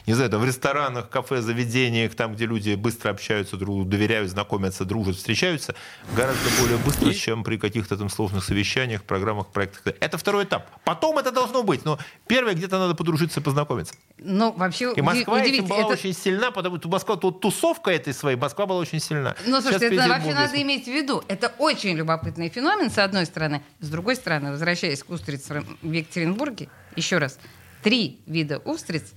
[0.06, 4.30] не знаю, там в ресторанах, кафе, заведениях, там, где люди быстро общаются друг другу, доверяют,
[4.30, 5.74] знакомятся, дружат, встречаются,
[6.16, 9.94] гораздо более быстро, чем при каких-то там сложных совещаниях, программах, проектах.
[10.00, 10.68] Это второй этап.
[10.84, 13.94] Потом это должно быть, но первое, где-то надо подружиться, познакомиться.
[14.18, 15.88] Ну, вообще, и Москва этим была это...
[15.88, 19.36] очень сильна, потому что Москва, тут тусовка этой своей, Москва была очень сильна.
[19.46, 21.22] Ну, слушайте, это вообще надо иметь в виду.
[21.28, 23.62] Это очень любопытный феномен, с одной стороны.
[23.80, 27.38] С другой стороны, возвращаясь к устрицам в Екатеринбурге, еще раз,
[27.82, 29.12] три вида устриц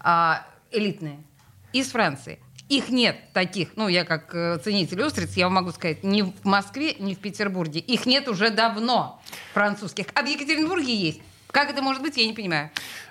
[0.00, 1.22] а, элитные
[1.72, 2.38] из Франции.
[2.68, 6.44] Их нет таких, ну, я как э, ценитель устриц, я вам могу сказать, ни в
[6.44, 7.80] Москве, ни в Петербурге.
[7.80, 9.20] Их нет уже давно,
[9.54, 10.06] французских.
[10.14, 11.20] А в Екатеринбурге есть.
[11.50, 12.70] Как это может быть, я не понимаю.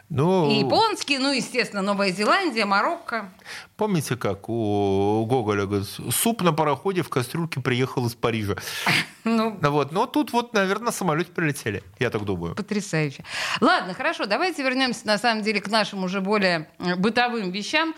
[0.09, 3.29] Ну, и японские, ну, естественно, Новая Зеландия, Марокко.
[3.77, 8.55] Помните, как у Гоголя говорит, суп на пароходе в кастрюльке приехал из Парижа.
[9.23, 9.91] Ну, вот.
[9.91, 12.55] Но тут вот, наверное, на самолете прилетели, я так думаю.
[12.55, 13.23] Потрясающе.
[13.61, 17.93] Ладно, хорошо, давайте вернемся, на самом деле, к нашим уже более бытовым вещам.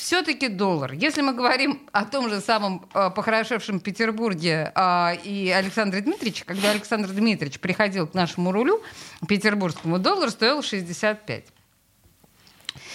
[0.00, 0.92] Все-таки доллар.
[0.92, 6.70] Если мы говорим о том же самом э, похорошевшем Петербурге э, и Александре Дмитриевиче, когда
[6.70, 8.82] Александр Дмитриевич приходил к нашему рулю
[9.28, 11.44] петербургскому, доллар стоил 65.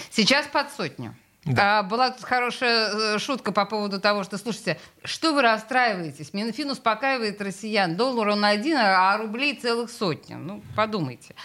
[0.10, 1.16] Сейчас под сотню.
[1.46, 1.80] Да.
[1.80, 6.34] А, была тут хорошая э, шутка по поводу того, что, слушайте, что вы расстраиваетесь?
[6.34, 7.96] Минфин успокаивает россиян.
[7.96, 10.34] Доллар он один, а рублей целых сотни.
[10.34, 11.36] Ну, подумайте.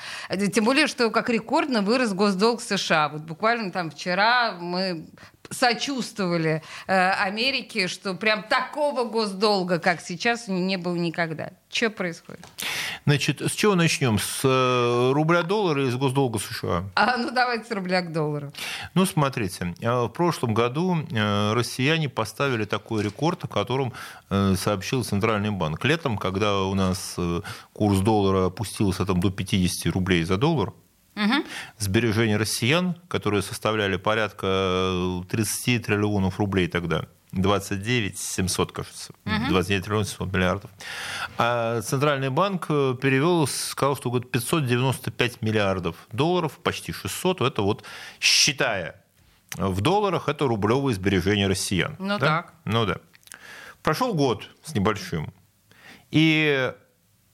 [0.55, 3.11] Тем более, что как рекордно вырос госдолг США.
[3.11, 5.05] Вот буквально там вчера мы
[5.51, 11.51] сочувствовали э, Америке, что прям такого госдолга, как сейчас, не было никогда.
[11.69, 12.47] Что происходит?
[13.05, 14.19] Значит, с чего начнем?
[14.19, 16.85] С э, рубля доллара и с госдолга США?
[16.95, 18.53] А, ну давайте с рубля к доллару.
[18.95, 23.93] Ну, смотрите, э, в прошлом году э, россияне поставили такой рекорд, о котором
[24.29, 25.85] сообщил Центральный банк.
[25.85, 27.17] Летом, когда у нас
[27.73, 30.73] курс доллара опустился там, до 50 рублей за доллар,
[31.21, 31.45] Угу.
[31.79, 39.51] Сбережения россиян, которые составляли порядка 30 триллионов рублей тогда, 29 700, кажется, угу.
[39.51, 40.71] 29 триллионов 700 миллиардов.
[41.37, 47.85] А Центральный банк перевел, сказал, что 595 миллиардов долларов, почти 600, это вот
[48.19, 49.05] считая
[49.57, 51.97] в долларах, это рублевые сбережения россиян.
[51.99, 52.27] Ну да?
[52.27, 52.55] так.
[52.65, 52.97] Ну да.
[53.83, 55.35] Прошел год с небольшим.
[56.11, 56.73] И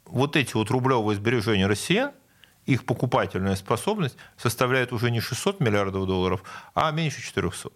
[0.07, 2.11] вот эти вот рублевые сбережения россиян–
[2.67, 6.43] их покупательная способность составляет уже не 600 миллиардов долларов,
[6.75, 7.71] а меньше 400.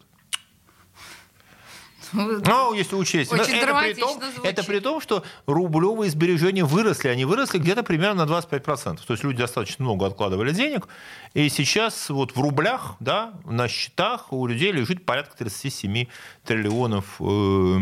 [2.12, 3.32] Ну, если учесть.
[3.32, 7.08] Очень это, при том, это при том, что рублевые сбережения выросли.
[7.08, 8.98] Они выросли где-то примерно на 25%.
[9.06, 10.88] То есть люди достаточно много откладывали денег.
[11.34, 16.06] И сейчас вот в рублях, да, на счетах у людей лежит порядка 37
[16.44, 17.78] триллионов, э,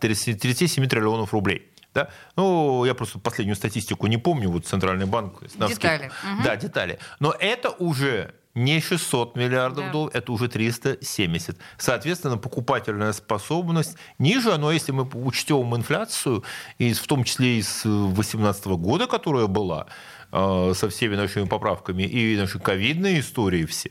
[0.00, 1.69] 37 триллионов рублей.
[1.94, 2.08] Да?
[2.36, 5.42] Ну, я просто последнюю статистику не помню, вот Центральный банк.
[5.42, 6.06] Детали.
[6.06, 6.42] Угу.
[6.44, 6.98] Да, детали.
[7.18, 9.92] Но это уже не 600 миллиардов да.
[9.92, 11.56] долларов, это уже 370.
[11.78, 16.44] Соответственно, покупательная способность ниже, но если мы учтем инфляцию,
[16.78, 19.86] и в том числе из 2018 года, которая была,
[20.32, 23.90] э, со всеми нашими поправками, и наши ковидные истории все,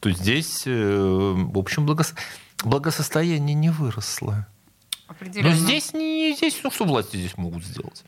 [0.00, 1.86] то здесь, э, в общем,
[2.64, 4.46] благосостояние не выросло.
[5.08, 5.50] Определенно.
[5.50, 8.04] Но здесь не здесь, ну что власти здесь могут сделать?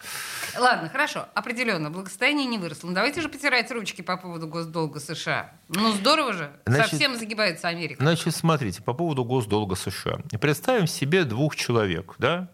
[0.58, 2.88] Ладно, хорошо, определенно, благосостояние не выросло.
[2.88, 5.52] Ну давайте же потирать ручки по поводу госдолга США.
[5.68, 8.02] Ну здорово же, значит, совсем загибается Америка.
[8.02, 10.18] Значит, смотрите, по поводу госдолга США.
[10.40, 12.50] Представим себе двух человек, да?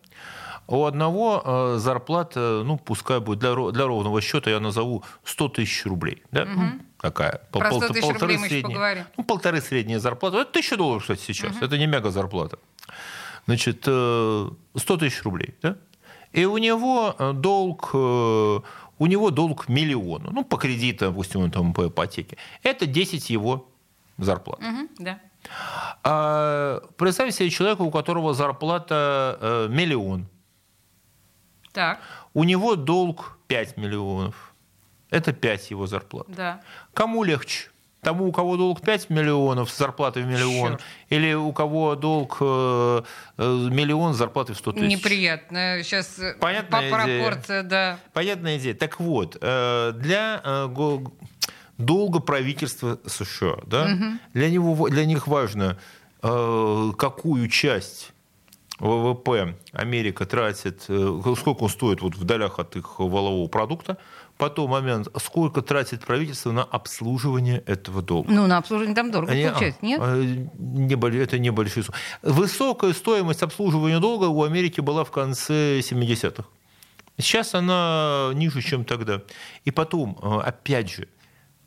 [0.69, 5.87] У одного э, зарплата, ну, пускай будет для, для ровного счета, я назову 100 тысяч
[5.87, 6.25] рублей.
[6.33, 6.43] Да?
[6.43, 6.51] Угу.
[6.53, 7.41] Ну, какая?
[7.53, 9.05] Про 100 тысяч полторы рублей мы еще поговорим.
[9.17, 10.39] Ну, полторы средняя зарплата.
[10.39, 11.55] Это тысяча долларов, кстати, сейчас.
[11.55, 11.65] Угу.
[11.65, 12.59] Это не мега зарплата
[13.47, 15.55] значит, 100 э, тысяч рублей.
[15.63, 15.77] Да?
[16.33, 17.97] И у него э, долг, э,
[18.99, 20.29] у него долг миллион.
[20.33, 22.37] Ну, по кредиту, допустим, там, по ипотеке.
[22.63, 23.69] Это 10 его
[24.19, 24.61] зарплат.
[24.61, 25.21] Угу, да.
[26.03, 30.27] А, представь себе человека, у которого зарплата миллион.
[31.73, 32.01] Так.
[32.35, 34.55] У него долг 5 миллионов.
[35.11, 36.27] Это 5 его зарплат.
[36.29, 36.63] Да.
[36.95, 37.71] Кому легче?
[38.07, 40.83] Тому, у кого долг 5 миллионов с зарплатой в миллион, Черт.
[41.11, 43.03] или у кого долг э,
[43.37, 44.89] э миллион с зарплатой в 100 тысяч.
[44.89, 45.81] Неприятно.
[45.83, 47.25] Сейчас э, Понятная по идея.
[47.25, 47.99] пропорции, да.
[48.13, 48.75] Понятная идея.
[48.75, 50.71] Так вот, для
[51.79, 54.05] долга правительства США, да, угу.
[54.35, 55.77] для, него, для них важно,
[56.21, 58.13] какую часть
[58.79, 63.99] ВВП Америка тратит, сколько он стоит вот в долях от их валового продукта,
[64.39, 68.31] Потом момент, сколько тратит правительство на обслуживание этого долга.
[68.31, 70.01] Ну, на обслуживание там дорого Они, получается, нет?
[70.03, 70.23] А,
[70.59, 71.97] не, это небольшие суммы.
[72.23, 76.45] Высокая стоимость обслуживания долга у Америки была в конце 70-х.
[77.19, 79.23] Сейчас она ниже, чем тогда.
[79.65, 81.09] И потом, а, опять же,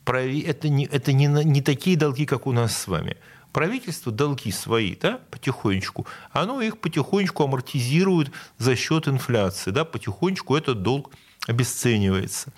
[0.05, 3.17] это не, это не, не такие долги, как у нас с вами.
[3.51, 10.83] Правительство долги свои, да, потихонечку, оно их потихонечку амортизирует за счет инфляции, да, потихонечку этот
[10.83, 11.11] долг
[11.49, 12.53] обесценивается.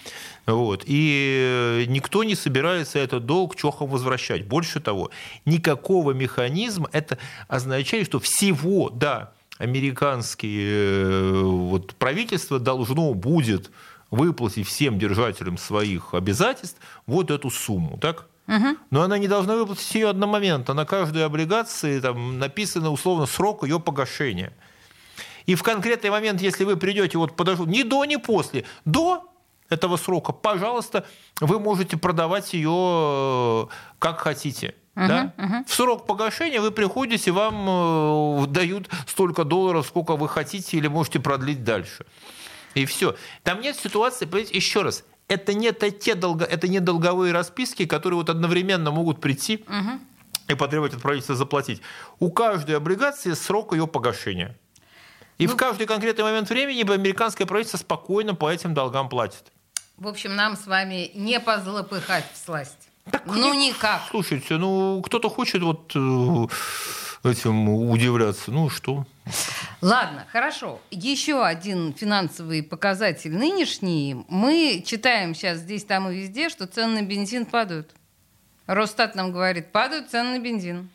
[0.45, 0.83] Вот.
[0.85, 4.45] И никто не собирается этот долг чохом возвращать.
[4.45, 5.11] Больше того,
[5.45, 13.71] никакого механизма, это означает, что всего, да, американские э, вот, правительство должно будет
[14.09, 17.97] выплатить всем держателям своих обязательств вот эту сумму.
[18.01, 18.27] Так?
[18.89, 20.73] Но она не должна выплатить ее одномоментно.
[20.73, 24.51] На каждой облигации там, написано условно срок ее погашения.
[25.45, 29.27] И в конкретный момент, если вы придете, вот подожду, ни до, ни после, до
[29.69, 31.05] этого срока, пожалуйста,
[31.39, 34.75] вы можете продавать ее э, как хотите.
[34.95, 35.33] Uh-huh, да?
[35.37, 35.65] uh-huh.
[35.65, 41.19] В срок погашения вы приходите, вам э, дают столько долларов, сколько вы хотите, или можете
[41.19, 42.05] продлить дальше.
[42.73, 43.15] И все.
[43.43, 47.85] Там нет ситуации, понимаете, еще раз, это не, это те долго, это не долговые расписки,
[47.85, 49.99] которые вот одновременно могут прийти uh-huh
[50.51, 51.81] и потребовать от правительства заплатить.
[52.19, 54.57] У каждой облигации срок ее погашения.
[55.37, 59.51] И ну, в каждый конкретный момент времени американское правительство спокойно по этим долгам платит.
[59.97, 62.89] В общем, нам с вами не позлопыхать в сласть.
[63.09, 64.01] Так, ну, никак.
[64.09, 68.51] Слушайте, ну, кто-то хочет вот э, этим удивляться.
[68.51, 69.05] Ну, что?
[69.81, 70.79] Ладно, хорошо.
[70.91, 74.25] Еще один финансовый показатель нынешний.
[74.27, 77.91] Мы читаем сейчас здесь, там и везде, что цены на бензин падают.
[78.67, 80.89] Росстат нам говорит, падают цены на бензин.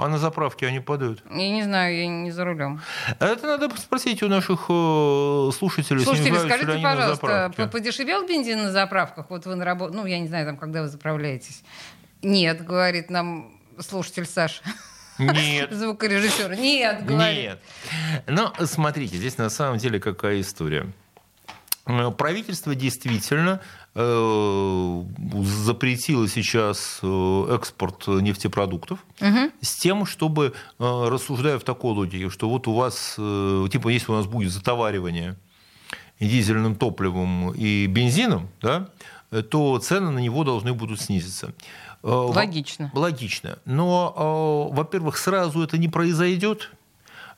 [0.00, 1.22] А на заправке они падают?
[1.30, 2.80] Я не знаю, я не за рулем.
[3.18, 6.04] Это надо спросить у наших э, слушателей.
[6.04, 9.26] Слушатели, скажите, пожалуйста, подешевел бензин на заправках?
[9.28, 11.62] Вот вы на работу, ну, я не знаю, там, когда вы заправляетесь.
[12.22, 14.62] Нет, говорит нам слушатель Саша.
[15.18, 15.70] Нет.
[15.72, 16.54] Звукорежиссер.
[16.54, 17.38] Нет, говорит.
[17.38, 17.60] Нет.
[18.26, 20.86] Но смотрите, здесь на самом деле какая история.
[21.86, 23.60] Э, правительство действительно
[23.94, 25.04] э,
[25.64, 29.50] запретило сейчас э, экспорт нефтепродуктов угу.
[29.60, 34.26] с тем, чтобы, рассуждая в такой логике, что вот у вас, типа, если у нас
[34.26, 35.36] будет затоваривание
[36.18, 38.88] дизельным топливом и бензином, да,
[39.50, 41.54] то цены на него должны будут снизиться.
[42.02, 42.90] Логично.
[42.94, 43.58] Логично.
[43.64, 46.70] Но, во-первых, сразу это не произойдет,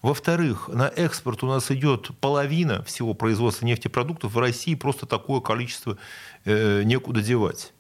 [0.03, 4.33] во-вторых, на экспорт у нас идет половина всего производства нефтепродуктов.
[4.33, 5.97] В России просто такое количество
[6.45, 7.73] э, некуда девать.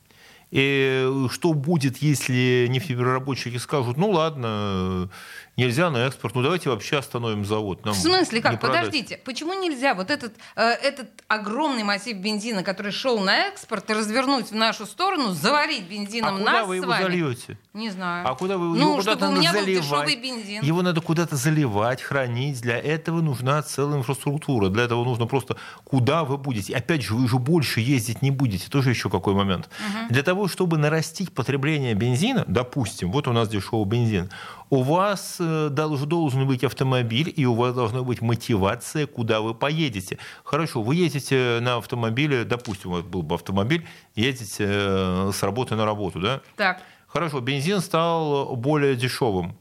[0.52, 5.10] И что будет, если нефтепереработчики скажут, ну ладно,
[5.56, 7.84] нельзя на экспорт, ну давайте вообще остановим завод.
[7.84, 8.60] Нам в смысле как?
[8.60, 14.50] Подождите, почему нельзя вот этот, э, этот огромный массив бензина, который шел на экспорт, развернуть
[14.50, 17.02] в нашу сторону, заварить бензином а нас куда вы его вами?
[17.02, 17.58] зальете?
[17.74, 18.28] Не знаю.
[18.28, 20.22] А куда вы ну, его куда-то надо заливать?
[20.22, 20.62] бензин.
[20.62, 22.60] Его надо куда-то заливать, хранить.
[22.60, 24.68] Для этого нужна целая инфраструктура.
[24.68, 26.74] Для этого нужно просто куда вы будете.
[26.74, 28.68] Опять же, вы же больше ездить не будете.
[28.68, 29.68] Тоже еще какой момент.
[29.78, 30.12] Угу.
[30.14, 34.30] Для того, чтобы нарастить потребление бензина, допустим, вот у нас дешевый бензин,
[34.72, 40.16] у вас э, должен быть автомобиль, и у вас должна быть мотивация, куда вы поедете.
[40.44, 45.76] Хорошо, вы едете на автомобиле, допустим, у вас был бы автомобиль, едете э, с работы
[45.76, 46.40] на работу, да?
[46.56, 46.80] Так.
[47.06, 49.58] Хорошо, бензин стал более дешевым.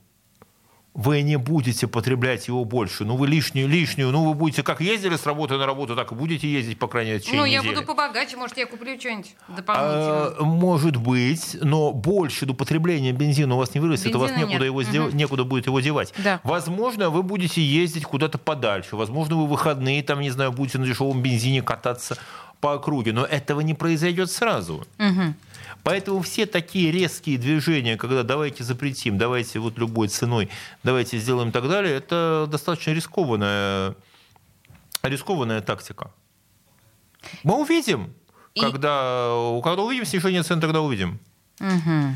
[0.94, 3.06] Вы не будете потреблять его больше.
[3.06, 4.12] Ну, вы лишнюю, лишнюю.
[4.12, 7.12] Ну, вы будете как ездили с работы на работу, так и будете ездить, по крайней
[7.12, 7.76] мере, Ну, я недели.
[7.76, 10.36] буду побогаче, может, я куплю что-нибудь дополнительное.
[10.38, 14.38] А, может быть, но больше до потребления бензина у вас не вырастет, Бензина у вас
[14.38, 14.66] некуда, нет.
[14.66, 15.16] его угу.
[15.16, 16.14] некуда будет его девать.
[16.18, 16.42] Да.
[16.44, 18.98] Возможно, вы будете ездить куда-то подальше.
[18.98, 22.18] Возможно, вы выходные, там, не знаю, будете на дешевом бензине кататься
[22.62, 23.12] по округе.
[23.12, 24.88] Но этого не произойдет сразу.
[25.00, 25.34] Угу.
[25.84, 30.50] Поэтому все такие резкие движения, когда давайте запретим, давайте вот любой ценой,
[30.84, 33.96] давайте сделаем и так далее, это достаточно рискованная,
[35.02, 36.12] рискованная тактика.
[37.44, 38.14] Мы увидим,
[38.54, 38.62] и...
[38.62, 39.32] когда,
[39.64, 41.20] когда увидим снижение цен, тогда увидим.
[41.60, 42.14] Угу.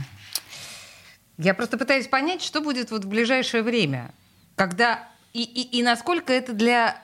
[1.39, 4.13] Я просто пытаюсь понять, что будет вот в ближайшее время,
[4.55, 7.03] когда и, и, и насколько это для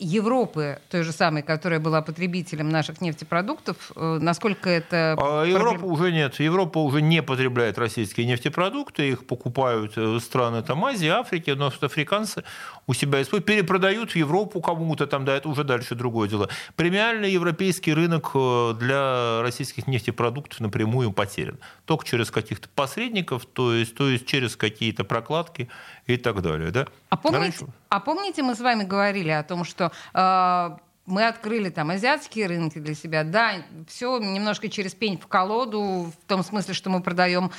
[0.00, 5.14] Европы, той же самой, которая была потребителем наших нефтепродуктов, э, насколько это...
[5.20, 6.40] А Европа уже нет.
[6.40, 12.44] Европа уже не потребляет российские нефтепродукты, их покупают э, страны там, Азии, Африки, но африканцы
[12.86, 16.48] у себя используют, перепродают в Европу кому-то там, да, это уже дальше другое дело.
[16.76, 21.58] Премиальный европейский рынок э, для российских нефтепродуктов напрямую потерян.
[21.84, 25.68] Только через каких-то посредников, то есть, то есть через какие-то прокладки
[26.14, 26.70] и так далее.
[26.70, 26.86] Да?
[27.08, 31.90] А, помните, а помните, мы с вами говорили о том, что э, мы открыли там
[31.90, 33.24] азиатские рынки для себя.
[33.24, 33.52] Да,
[33.88, 37.50] все немножко через пень в колоду, в том смысле, что мы продаем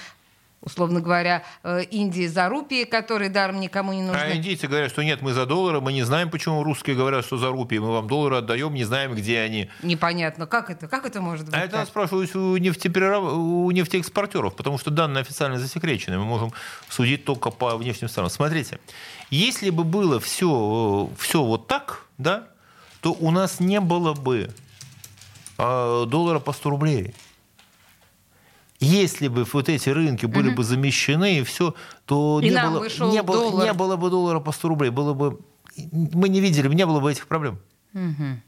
[0.61, 4.19] условно говоря, э, Индии за рупии, которые даром никому не нужны.
[4.19, 7.37] А индийцы говорят, что нет, мы за доллары, мы не знаем, почему русские говорят, что
[7.37, 9.69] за рупии, мы вам доллары отдаем, не знаем, где они.
[9.81, 11.55] Непонятно, как это, как это может быть?
[11.55, 13.23] А это нас спрашивают у, нефтеперераб...
[13.23, 16.53] у нефтеэкспортеров, потому что данные официально засекречены, мы можем
[16.89, 18.31] судить только по внешним сторонам.
[18.31, 18.79] Смотрите,
[19.29, 22.47] если бы было все, все вот так, да,
[23.01, 24.51] то у нас не было бы
[25.57, 27.15] а, доллара по 100 рублей.
[28.81, 30.57] Если бы вот эти рынки были угу.
[30.57, 34.51] бы замещены и все, то и не, было, не, было, не было бы доллара по
[34.51, 34.89] 100 рублей.
[34.89, 35.39] Было бы,
[35.91, 37.59] мы не видели, не было бы этих проблем.
[37.93, 38.41] Угу.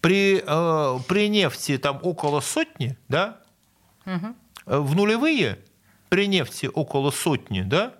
[0.00, 3.38] При, э, при нефти там около сотни, да,
[4.04, 4.34] угу.
[4.66, 5.58] в нулевые
[6.08, 7.94] при нефти около сотни, да,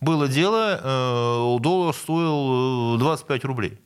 [0.00, 3.80] было дело, э, доллар стоил 25 рублей.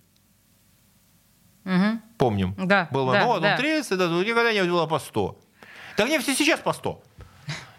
[1.65, 2.01] Угу.
[2.19, 2.55] Помним.
[2.59, 3.57] Да, было да, ну, да.
[3.57, 5.39] 30, да, никогда не было по 100.
[5.97, 7.03] Так нефть и сейчас по 100.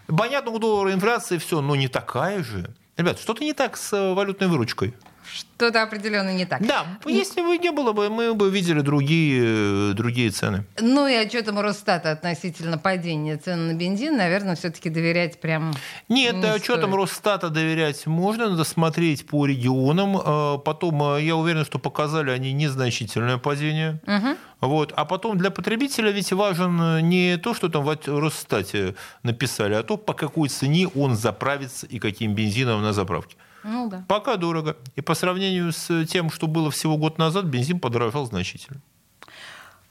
[0.06, 2.74] Понятно, у доллара инфляция все, но не такая же.
[2.96, 4.94] Ребят, что-то не так с э, валютной выручкой.
[5.34, 6.66] Что-то определенно не так.
[6.66, 10.64] Да, если бы не было бы, мы бы видели другие, другие цены.
[10.80, 15.72] Ну и отчетам Росстата относительно падения цен на бензин, наверное, все-таки доверять прям
[16.08, 16.94] Нет, не отчетам стоит.
[16.94, 20.16] Росстата доверять можно, надо смотреть по регионам.
[20.16, 24.00] А Потом, а, я уверен, что показали они незначительное падение.
[24.06, 24.36] Мгм.
[24.60, 24.92] Вот.
[24.96, 29.96] А потом для потребителя ведь важен не то, что там в Росстате написали, а то,
[29.96, 33.36] по какой цене он заправится и каким бензином на заправке.
[33.64, 34.04] Ну да.
[34.06, 34.76] Пока дорого.
[34.94, 38.80] И по сравнению с тем, что было всего год назад, бензин подорожал значительно.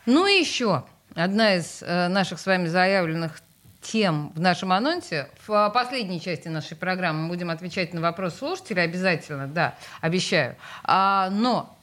[0.06, 3.42] Ну и еще одна из э, наших с вами заявленных
[3.82, 5.30] тем в нашем анонсе.
[5.46, 10.56] В э, последней части нашей программы мы будем отвечать на вопрос слушателей обязательно, да, обещаю.
[10.84, 11.76] А, но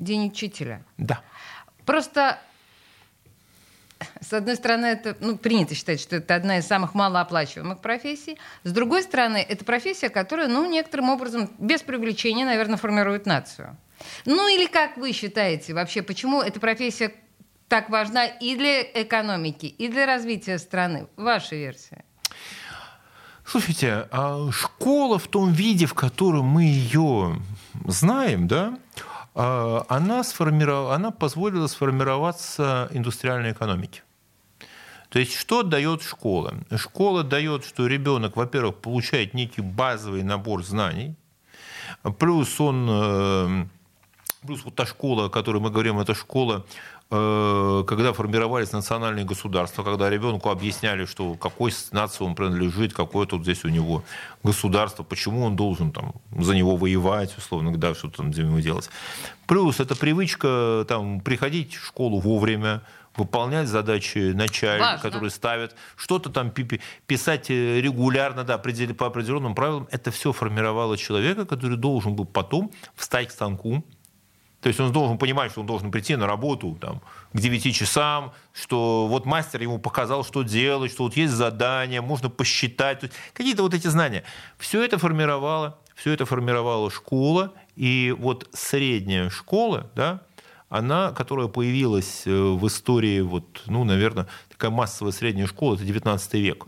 [0.00, 0.82] День учителя.
[0.96, 1.20] Да.
[1.84, 2.38] Просто,
[4.20, 8.38] с одной стороны, это ну, принято считать, что это одна из самых малооплачиваемых профессий.
[8.64, 13.76] С другой стороны, это профессия, которая, ну, некоторым образом, без привлечения, наверное, формирует нацию.
[14.24, 17.12] Ну или как вы считаете вообще, почему эта профессия
[17.68, 21.06] так важна и для экономики, и для развития страны?
[21.16, 22.04] Ваша версия.
[23.44, 27.40] Слушайте, а школа в том виде, в котором мы ее
[27.86, 28.78] знаем, да,
[29.34, 30.90] а, она, сформиров...
[30.92, 34.02] она позволила сформироваться индустриальной экономике.
[35.10, 36.54] То есть что дает школа?
[36.76, 41.16] Школа дает, что ребенок, во-первых, получает некий базовый набор знаний,
[42.18, 43.64] плюс он, э,
[44.46, 46.64] плюс вот та школа, о которой мы говорим, это школа,
[47.10, 53.42] э, когда формировались национальные государства, когда ребенку объясняли, что какой нации он принадлежит, какое тут
[53.42, 54.04] здесь у него
[54.44, 58.88] государство, почему он должен там за него воевать, условно, да, что-то там за него делать.
[59.48, 62.82] Плюс это привычка там приходить в школу вовремя,
[63.16, 65.10] выполнять задачи начальника, Важно.
[65.10, 69.88] которые ставят, что-то там пи- пи- писать э, регулярно, да, по определенным правилам.
[69.90, 73.84] Это все формировало человека, который должен был потом встать к станку,
[74.60, 77.00] то есть он должен понимать, что он должен прийти на работу там,
[77.32, 82.28] к 9 часам, что вот мастер ему показал, что делать, что вот есть задание, можно
[82.28, 83.10] посчитать.
[83.32, 84.22] Какие-то вот эти знания.
[84.58, 87.54] Все это формировало, все это формировала школа.
[87.74, 90.20] И вот средняя школа, да,
[90.70, 96.34] она, которая появилась э, в истории, вот, ну, наверное, такая массовая средняя школа, это 19
[96.34, 96.64] век.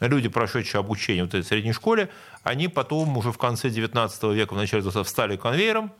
[0.00, 2.08] Люди, прошедшие обучение в этой средней школе,
[2.42, 5.92] они потом уже в конце 19 века, в начале 20 встали конвейером,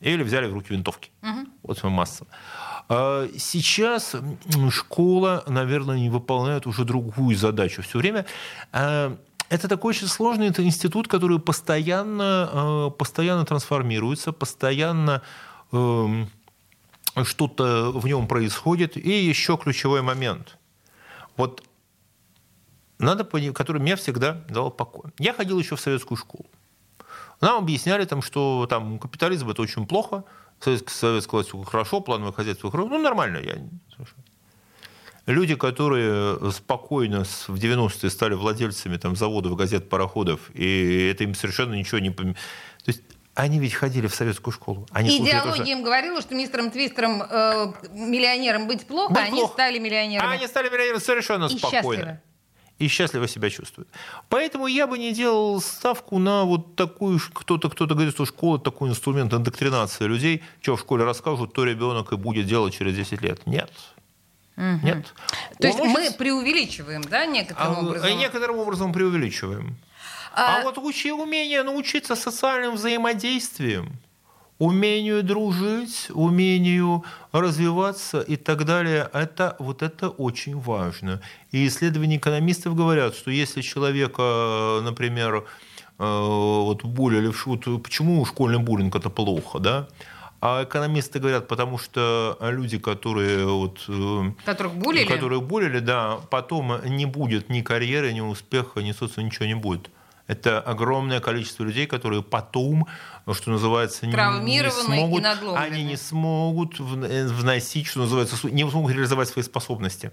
[0.00, 1.10] или взяли в руки винтовки.
[1.62, 2.26] Вот вам масса.
[3.38, 4.16] Сейчас
[4.70, 7.82] школа, наверное, не выполняет уже другую задачу.
[7.82, 8.26] Все время
[8.72, 9.16] а,
[9.48, 15.22] это такой очень сложный это институт, который постоянно, а, постоянно трансформируется, постоянно
[15.72, 16.28] эм,
[17.22, 18.96] что-то в нем происходит.
[18.96, 20.58] И еще ключевой момент.
[21.36, 21.62] Вот
[22.98, 25.12] надо понять, который меня всегда дал покой.
[25.18, 26.46] Я ходил еще в советскую школу.
[27.40, 30.24] Нам объясняли, там, что там, капитализм это очень плохо,
[30.60, 32.88] советская, власть хорошо, плановое хозяйство хорошо.
[32.88, 33.38] Ну, нормально.
[33.38, 33.58] Я...
[35.26, 41.74] Люди, которые спокойно в 90-е стали владельцами там, заводов, газет, пароходов, и это им совершенно
[41.74, 42.10] ничего не...
[42.10, 42.34] То
[42.86, 43.02] есть
[43.34, 44.86] они ведь ходили в советскую школу.
[44.92, 49.52] Они Идеология им говорила, что мистером Твистером э, миллионером быть плохо, Быть а они плохо.
[49.54, 50.36] стали А миллионерами.
[50.36, 51.80] они стали миллионерами совершенно И спокойно.
[52.02, 52.20] счастливы.
[52.78, 53.88] И счастливо себя чувствуют.
[54.28, 57.20] Поэтому я бы не делал ставку на вот такую...
[57.32, 60.42] Кто-то кто говорит, что школа– такой инструмент индоктринации людей.
[60.60, 63.46] Что в школе расскажут, то ребенок и будет делать через 10 лет.
[63.46, 63.70] Нет.
[64.56, 65.12] Нет.
[65.58, 68.08] То Он есть мы учится- преувеличиваем, да, некоторым а, образом?
[68.08, 69.76] а некоторым образом преувеличиваем.
[70.36, 73.92] А, вот учи умение научиться социальным взаимодействием,
[74.58, 81.20] умению дружить, умению развиваться и так далее, это, вот это очень важно.
[81.52, 85.44] И исследования экономистов говорят, что если человека, например,
[85.98, 89.86] э, вот булили, в шу- вот почему школьный буллинг это плохо, да?
[90.40, 95.06] А экономисты говорят, потому что люди, которые вот, э, Которых булили?
[95.06, 96.18] Которых булили, да.
[96.30, 99.90] Потом не будет ни карьеры, ни успеха, ни собственно ничего не будет.
[100.26, 102.86] Это огромное количество людей, которые потом,
[103.30, 109.28] что называется, не, не смогут, они не смогут э, вносить, что называется, не смогут реализовать
[109.28, 110.12] свои способности.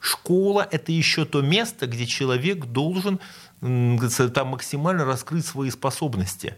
[0.00, 3.20] Школа– это еще то место, где человек должен
[3.60, 6.56] там максимально раскрыть свои способности,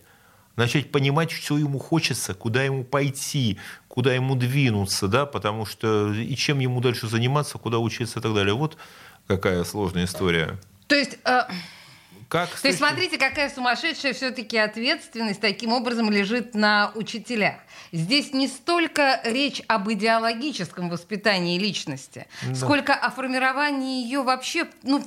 [0.54, 6.36] начать понимать, что ему хочется, куда ему пойти, куда ему двинуться, да, потому что и
[6.36, 8.54] чем ему дальше заниматься, куда учиться и так далее.
[8.54, 8.76] Вот
[9.26, 10.60] какая сложная история.
[10.86, 11.42] То есть, э,
[12.32, 17.56] Как То есть смотрите, какая сумасшедшая все-таки ответственность таким образом лежит на учителях.
[17.92, 22.54] Здесь не столько речь об идеологическом воспитании личности, да.
[22.54, 25.04] сколько о формировании ее вообще ну,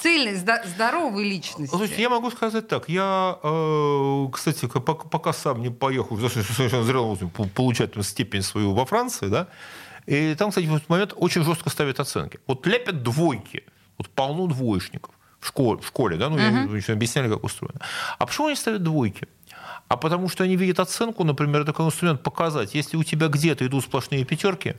[0.00, 1.74] цельной, здоровой личности.
[1.74, 2.88] Слушайте, я могу сказать так.
[2.88, 7.18] Я, э, кстати, пока сам не поехал совершенно зрелом
[7.56, 9.48] получать степень свою во Франции, да,
[10.06, 12.38] и там, кстати, в этот момент очень жестко ставят оценки.
[12.46, 13.64] Вот лепят двойки,
[13.98, 15.11] вот полно двоечников
[15.42, 16.92] в школе, в школе да, ну, uh-huh.
[16.92, 17.80] объясняли, как устроено.
[18.16, 19.26] А почему они ставят двойки?
[19.88, 23.82] А потому что они видят оценку, например, такой инструмент показать, если у тебя где-то идут
[23.82, 24.76] сплошные пятерки,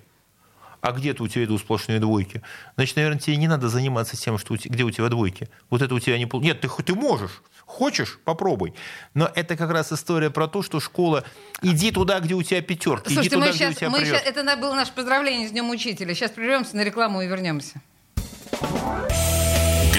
[0.80, 2.41] а где-то у тебя идут сплошные двойки,
[2.76, 5.49] значит, наверное, тебе не надо заниматься тем, что у тебя, где у тебя двойки.
[5.70, 8.74] Вот это у тебя не Нет, ты, ты можешь, хочешь, попробуй.
[9.14, 11.26] Но это как раз история про то, что школа,
[11.61, 14.05] иди туда, где у тебя пятерки, Слушайте, иди туда, мы сейчас, где у тебя мы
[14.05, 16.16] сейчас, Это было наше поздравление с Днем Учителя.
[16.16, 17.82] Сейчас прервемся на рекламу и вернемся.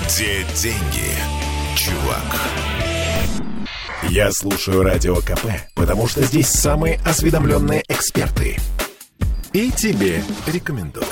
[0.06, 1.10] Где деньги,
[1.76, 2.40] чувак?
[4.04, 8.58] Я слушаю Радио КП, потому что здесь самые осведомленные эксперты–
[9.54, 11.06] и тебе рекомендую.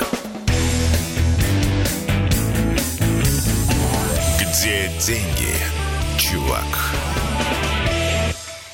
[4.37, 5.55] Где деньги,
[6.19, 6.65] чувак?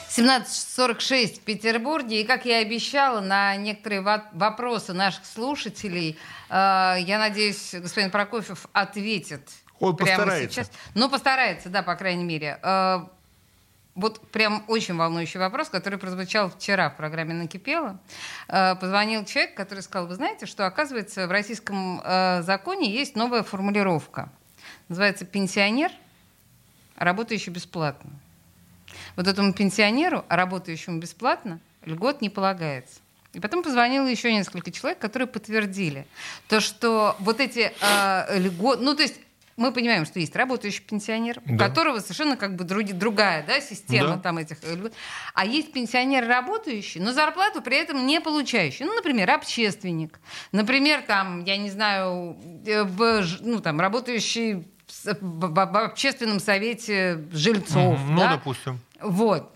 [0.10, 2.22] 17.46 в Петербурге.
[2.22, 4.02] И, как я и обещала, на некоторые
[4.34, 6.18] вопросы наших слушателей,
[6.50, 9.48] э, я надеюсь, господин Прокофьев ответит
[9.80, 10.54] Он прямо постарается.
[10.54, 10.72] сейчас.
[10.94, 12.60] Ну, постарается, да, по крайней мере.
[12.62, 13.06] Э,
[13.96, 18.00] вот прям очень волнующий вопрос, который прозвучал вчера в программе «Накипело».
[18.48, 23.44] Э, позвонил человек, который сказал, вы знаете, что, оказывается, в российском э, законе есть новая
[23.44, 24.30] формулировка.
[24.88, 25.92] Называется «пенсионер,
[26.96, 28.10] работающий бесплатно».
[29.16, 33.00] Вот этому пенсионеру, работающему бесплатно, льгот не полагается.
[33.34, 36.08] И потом позвонило еще несколько человек, которые подтвердили
[36.48, 39.20] то, что вот эти э, льготы, ну то есть
[39.60, 41.54] мы понимаем, что есть работающий пенсионер, да.
[41.54, 44.20] у которого совершенно как бы друг, другая да, система да.
[44.20, 44.90] там этих э,
[45.34, 48.86] А есть пенсионер работающий, но зарплату при этом не получающий.
[48.86, 50.20] Ну, например, общественник.
[50.52, 52.86] Например, там, я не знаю, э,
[53.42, 54.66] ну, там, работающий
[55.04, 58.00] в, общественном совете жильцов.
[58.10, 58.36] Ну, да?
[58.36, 58.80] допустим.
[59.02, 59.54] Вот.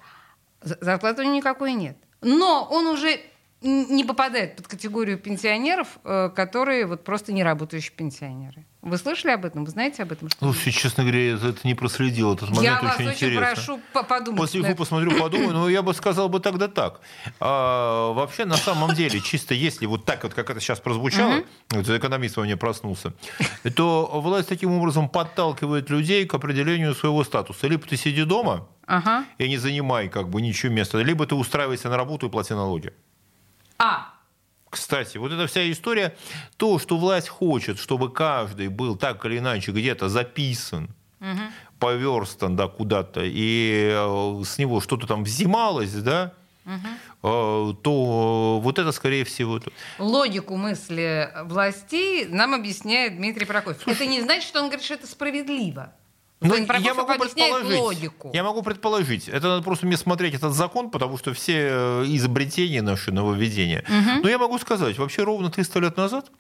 [0.62, 1.97] Зарплаты никакой нет.
[2.22, 3.20] Но он уже
[3.64, 8.66] не попадает под категорию пенсионеров, э, которые вот просто не работающие пенсионеры.
[8.82, 9.64] Вы слышали об этом?
[9.64, 10.30] Вы знаете об этом?
[10.30, 12.34] Что ну, честно говоря, я это не проследил.
[12.34, 13.53] Этот момент я очень вас очень интересно.
[13.53, 14.41] прошу подумать.
[14.41, 15.53] После его посмотрю, подумаю.
[15.53, 16.99] Но я бы сказал бы тогда так.
[17.39, 21.88] А, вообще, на самом деле, чисто если вот так вот, как это сейчас прозвучало, вот
[21.89, 23.14] экономист во мне проснулся,
[23.76, 27.68] то власть таким образом подталкивает людей к определению своего статуса.
[27.68, 29.24] Либо ты сиди дома ага.
[29.38, 32.91] и не занимай как бы ничего места, либо ты устраивайся на работу и плати налоги.
[33.86, 34.13] А,
[34.69, 36.15] кстати, вот эта вся история,
[36.55, 41.41] то, что власть хочет, чтобы каждый был так или иначе где-то записан, угу.
[41.79, 46.34] поверстан да, куда-то, и э, с него что-то там взималось, да,
[46.65, 47.73] угу.
[47.73, 49.59] то вот это, скорее всего...
[49.99, 53.84] Логику мысли властей нам объясняет Дмитрий Прокофьев.
[53.84, 55.91] Слушай, это не значит, что он говорит, что это справедливо.
[56.44, 57.80] Ну, я могу предположить.
[57.80, 58.32] Логику.
[58.34, 59.30] Я могу предположить.
[59.30, 63.84] Это надо просто мне смотреть этот закон, потому что все э, изобретения наши, нововведения.
[63.88, 64.24] Угу.
[64.24, 66.32] Но я могу сказать, вообще ровно 300 лет назад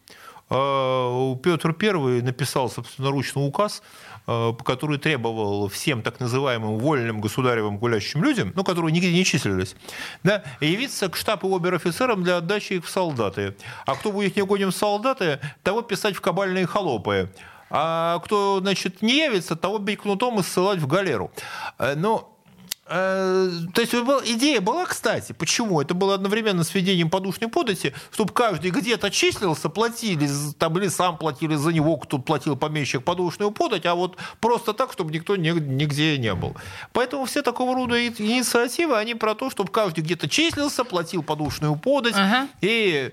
[0.49, 3.81] э, Петр I написал собственноручно указ,
[4.27, 9.75] э, который требовал всем так называемым вольным государевым гулящим людям, ну, которые нигде не числились,
[10.23, 13.55] да, явиться к штабу обер-офицерам для отдачи их в солдаты.
[13.85, 17.29] А кто будет не гоним в солдаты, того писать в кабальные холопы
[17.75, 21.31] а кто, значит, не явится, того бить кнутом и ссылать в галеру.
[21.79, 22.37] Э, но
[22.85, 25.81] э, то есть идея была, кстати, почему?
[25.81, 31.17] Это было одновременно с введением подушной подати, чтобы каждый где-то числился, платили, там или сам
[31.17, 36.19] платили за него, кто платил помещик подушную подать, а вот просто так, чтобы никто нигде
[36.19, 36.55] не был.
[36.91, 42.13] Поэтому все такого рода инициативы, они про то, чтобы каждый где-то числился, платил подушную подать
[42.15, 42.47] ага.
[42.61, 43.11] и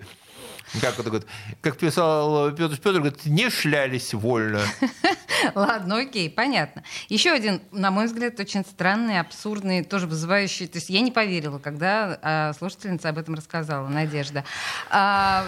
[0.80, 1.26] как это говорит,
[1.60, 4.60] как писал Петр Петр, говорит, не шлялись вольно.
[5.54, 6.82] Ладно, окей, понятно.
[7.08, 10.66] Еще один, на мой взгляд, очень странный, абсурдный, тоже вызывающий.
[10.66, 14.44] То есть я не поверила, когда а, слушательница об этом рассказала, Надежда.
[14.90, 15.46] А,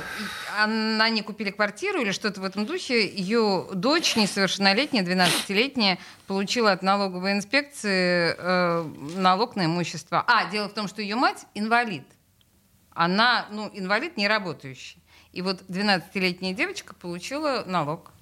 [0.58, 3.06] она не купили квартиру или что-то в этом духе.
[3.06, 8.84] Ее дочь, несовершеннолетняя, 12-летняя, получила от налоговой инспекции э,
[9.16, 10.24] налог на имущество.
[10.26, 12.04] А, дело в том, что ее мать инвалид.
[12.94, 15.02] Она, ну, инвалид не работающий.
[15.32, 18.12] И вот 12-летняя девочка получила налог.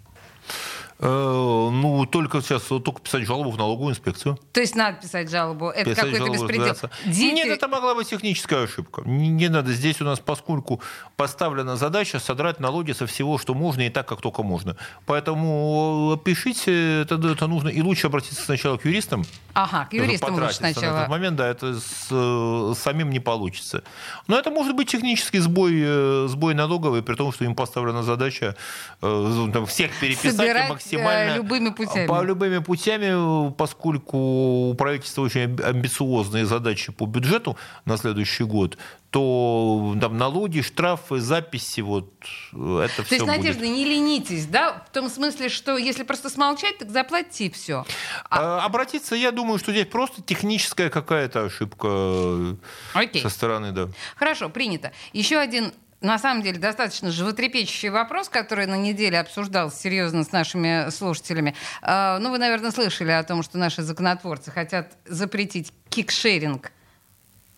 [1.02, 4.38] Ну, только сейчас только писать жалобу в налоговую инспекцию.
[4.52, 5.68] То есть надо писать жалобу.
[5.70, 6.76] Это какой-то беспредел.
[7.06, 7.34] Дети...
[7.34, 9.02] Нет, это могла быть техническая ошибка.
[9.06, 9.72] Не, не надо.
[9.72, 10.80] Здесь у нас, поскольку
[11.16, 14.76] поставлена задача содрать налоги со всего, что можно, и так, как только можно.
[15.06, 17.68] Поэтому пишите, это, это нужно.
[17.68, 19.24] И лучше обратиться сначала к юристам.
[19.54, 20.92] Ага, к юристам лучше сначала.
[20.92, 23.82] На этот момент, да, это с, с самим не получится.
[24.26, 28.56] Но это может быть технический сбой, э, сбой налоговый, при том, что им поставлена задача
[29.02, 31.36] э, там, всех переписать Собирать э, максимально...
[31.36, 32.06] любыми путями.
[32.06, 38.78] По любыми путями, поскольку у правительства очень амбициозные задачи по бюджету на следующий год,
[39.10, 42.12] то там налоги, штрафы, записи, вот
[42.52, 43.74] это то все есть, Надежда, будет.
[43.74, 44.84] не ленитесь, да?
[44.88, 47.84] В том смысле, что если просто смолчать, так заплати все.
[48.28, 48.64] А...
[48.64, 52.56] Обратиться, я думаю, что здесь просто техническая какая-то ошибка
[52.94, 53.22] Окей.
[53.22, 53.88] со стороны, да.
[54.16, 54.92] Хорошо, принято.
[55.12, 60.90] Еще один на самом деле достаточно животрепещущий вопрос, который на неделе обсуждался серьезно с нашими
[60.90, 61.54] слушателями.
[61.82, 66.72] А, ну, вы, наверное, слышали о том, что наши законотворцы хотят запретить кикшеринг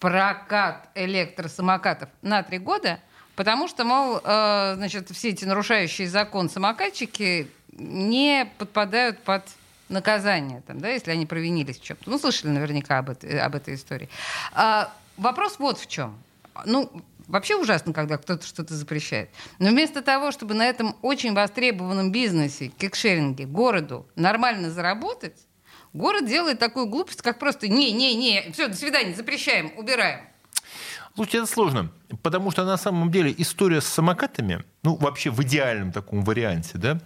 [0.01, 2.99] прокат электросамокатов на три года,
[3.37, 9.45] потому что, мол, э, значит, все эти нарушающие закон самокатчики не подпадают под
[9.89, 12.11] наказание, там, да, если они провинились в чем-то.
[12.11, 14.09] Ну, слышали наверняка об этой, об этой истории.
[14.53, 16.19] А, вопрос вот в чем.
[16.65, 16.91] Ну,
[17.27, 19.31] вообще ужасно, когда кто-то что-то запрещает.
[19.59, 25.37] Но вместо того, чтобы на этом очень востребованном бизнесе, кикшеринге, городу нормально заработать,
[25.93, 30.21] Город делает такую глупость, как просто «не-не-не, все, до свидания, запрещаем, убираем».
[31.15, 31.93] Слушайте, это сложно,
[32.23, 36.99] потому что на самом деле история с самокатами, ну вообще в идеальном таком варианте, да,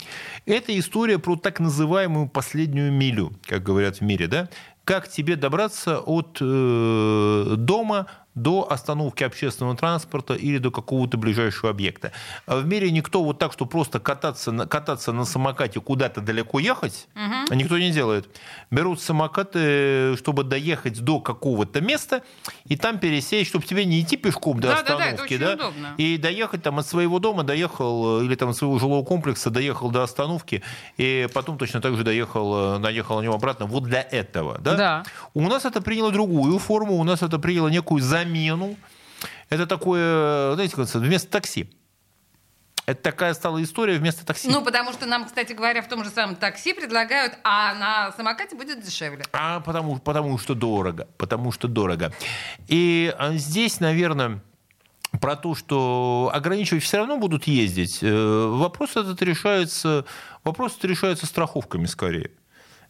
[0.45, 4.49] это история про так называемую последнюю милю, как говорят в мире, да,
[4.85, 8.07] как тебе добраться от э, дома
[8.37, 12.13] до остановки общественного транспорта или до какого-то ближайшего объекта.
[12.47, 17.09] А в мире никто вот так, что просто кататься, кататься на самокате куда-то далеко ехать,
[17.15, 17.55] угу.
[17.55, 18.29] никто не делает.
[18.71, 22.23] Берут самокаты, чтобы доехать до какого-то места
[22.67, 26.19] и там пересесть, чтобы тебе не идти пешком до да, остановки, да, да, да, и
[26.19, 30.63] доехать там от своего дома доехал или там от своего жилого комплекса доехал до остановки
[30.99, 33.65] и потом точно так же доехал, наехал на него обратно.
[33.65, 34.75] Вот для этого, да?
[34.75, 35.05] Да.
[35.33, 38.77] У нас это приняло другую форму, у нас это приняло некую замену замену.
[39.49, 41.71] Это такое, знаете, вместо такси.
[42.87, 44.49] Это такая стала история вместо такси.
[44.49, 48.55] Ну, потому что нам, кстати говоря, в том же самом такси предлагают, а на самокате
[48.55, 49.25] будет дешевле.
[49.33, 51.09] А потому, потому что дорого.
[51.19, 52.13] Потому что дорого.
[52.69, 54.41] И а, здесь, наверное,
[55.21, 60.05] про то, что ограничивать все равно будут ездить, э, вопрос этот решается,
[60.45, 62.31] вопрос этот решается страховками скорее.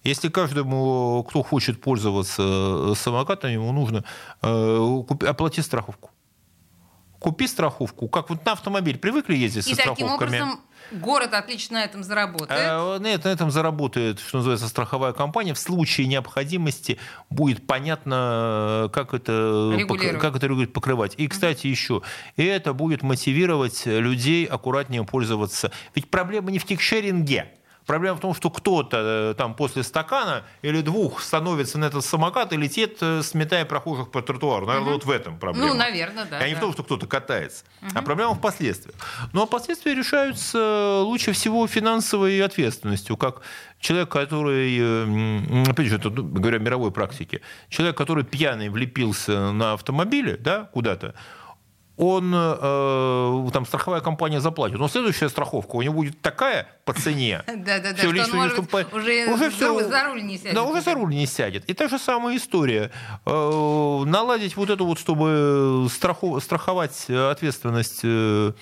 [0.07, 4.05] Если каждому, кто хочет пользоваться э, самокатом, ему нужно
[4.43, 6.11] э, оплатить страховку.
[7.19, 8.09] Купи страховку.
[8.09, 10.07] Как вот на автомобиль привыкли ездить И со страховками.
[10.07, 10.61] И таким образом
[10.93, 12.51] город отлично на этом заработает.
[12.53, 15.55] А, нет, на этом заработает, что называется, страховая компания.
[15.55, 16.99] В случае необходимости
[17.31, 19.77] будет понятно, как это,
[20.21, 21.15] как это покрывать.
[21.17, 22.03] И, кстати, еще,
[22.37, 25.73] и это будет мотивировать людей аккуратнее пользоваться.
[25.95, 27.53] Ведь проблема не в тикшеринге.
[27.87, 32.53] Проблема в том, что кто-то э, там после стакана или двух становится на этот самокат
[32.53, 34.67] и летит, э, сметая прохожих по тротуару.
[34.67, 34.95] Наверное, угу.
[34.95, 35.69] вот в этом проблема.
[35.69, 36.39] Ну, наверное, да.
[36.39, 36.59] А не да.
[36.59, 37.65] в том, что кто-то катается.
[37.83, 37.91] Угу.
[37.95, 38.97] А проблема в последствиях.
[39.33, 43.43] Ну, а последствия решаются лучше всего финансовой ответственностью, как
[43.79, 50.37] человек, который, опять же, это, ну, говоря мировой практике, человек, который пьяный влепился на автомобиле,
[50.37, 51.15] да, куда-то,
[51.97, 54.79] он, э, там, страховая компания заплатит.
[54.79, 57.43] Но следующая страховка у него будет такая по цене.
[57.47, 58.59] Да-да-да, что он может
[58.93, 60.55] уже, уже все, за руль не сядет.
[60.55, 61.65] Да, уже за руль не сядет.
[61.69, 62.91] И та же самая история.
[63.25, 68.53] Э, наладить вот это вот, чтобы страховать ответственность э,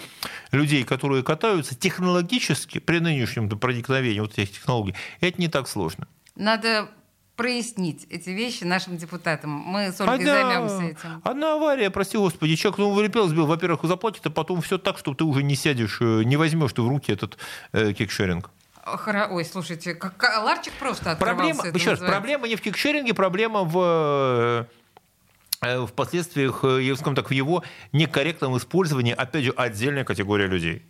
[0.53, 6.07] людей, которые катаются технологически при нынешнем проникновении вот этих технологий, это не так сложно.
[6.37, 6.89] Надо
[7.37, 9.51] прояснить эти вещи нашим депутатам.
[9.51, 11.21] Мы с Ольгой одна, займемся этим.
[11.25, 15.15] Одна авария, прости господи, человек ну, вылепел, сбил, во-первых, заплатит, а потом все так, что
[15.15, 17.39] ты уже не сядешь, э, не возьмешь ты в руки этот
[17.73, 18.51] э, кикшеринг.
[18.87, 21.63] Ой, слушайте, как ларчик просто открывался.
[21.63, 24.69] Проблема, еще раз, проблема не в кикшеринге, проблема в
[25.63, 30.47] э, в последствиях, э, я скажем так, в его некорректном использовании, опять же, отдельная категория
[30.47, 30.83] людей.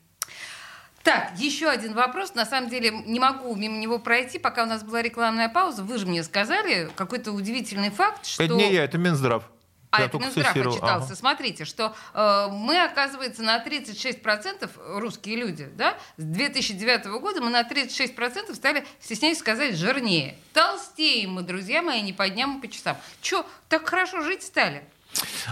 [1.04, 2.34] Так, еще один вопрос.
[2.34, 5.84] На самом деле не могу мимо него пройти, пока у нас была рекламная пауза.
[5.84, 8.42] Вы же мне сказали какой-то удивительный факт, что...
[8.42, 9.44] Это не я, это Минздрав.
[9.90, 11.06] А я это Минздрав отчитался.
[11.08, 11.14] Ага.
[11.14, 17.60] Смотрите, что э, мы, оказывается, на 36% русские люди, да, с 2009 года мы на
[17.60, 20.38] 36% стали, стесняюсь сказать, жирнее.
[20.54, 22.96] Толстеем мы, друзья мои, не по дням, а по часам.
[23.20, 24.84] Че, так хорошо жить стали?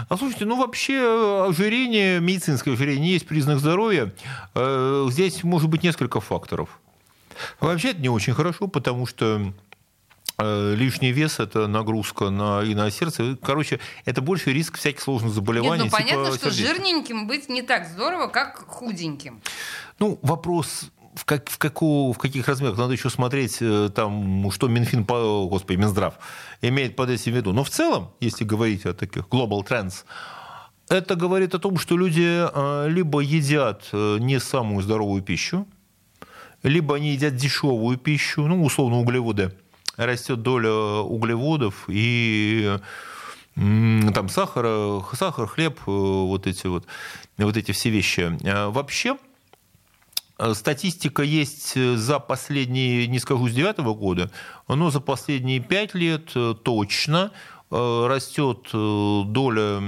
[0.09, 4.13] А слушайте, ну вообще э, ожирение, медицинское ожирение есть признак здоровья.
[4.55, 6.79] Э, здесь может быть несколько факторов.
[7.59, 9.53] Вообще это не очень хорошо, потому что
[10.37, 13.37] э, лишний вес– это нагрузка на, и на сердце.
[13.41, 15.83] Короче, это больше риск всяких сложных заболеваний.
[15.83, 16.75] Нет, ну понятно, типа что сердечных.
[16.75, 19.41] жирненьким быть не так здорово, как худеньким.
[19.99, 22.77] Ну, вопрос в, как, в, какого, в каких размерах.
[22.77, 26.15] Надо еще смотреть, э, там, что Минфин, по- господи, Минздрав
[26.61, 27.53] имеет под этим в виду.
[27.53, 30.05] Но в целом, если говорить о таких global trends,
[30.89, 35.67] это говорит о том, что люди э, либо едят э, не самую здоровую пищу,
[36.63, 39.53] либо они едят дешевую пищу, ну, условно, углеводы.
[39.97, 42.77] Растет доля углеводов и
[43.55, 46.85] там сахара, сахар, хлеб, вот эти вот,
[47.37, 48.35] вот эти все вещи.
[48.43, 49.17] А Вообще,
[50.53, 54.31] статистика есть э, за последние, не скажу, с девятого года,
[54.67, 57.31] но за последние пять лет э, точно
[57.71, 59.81] э, растет э, доля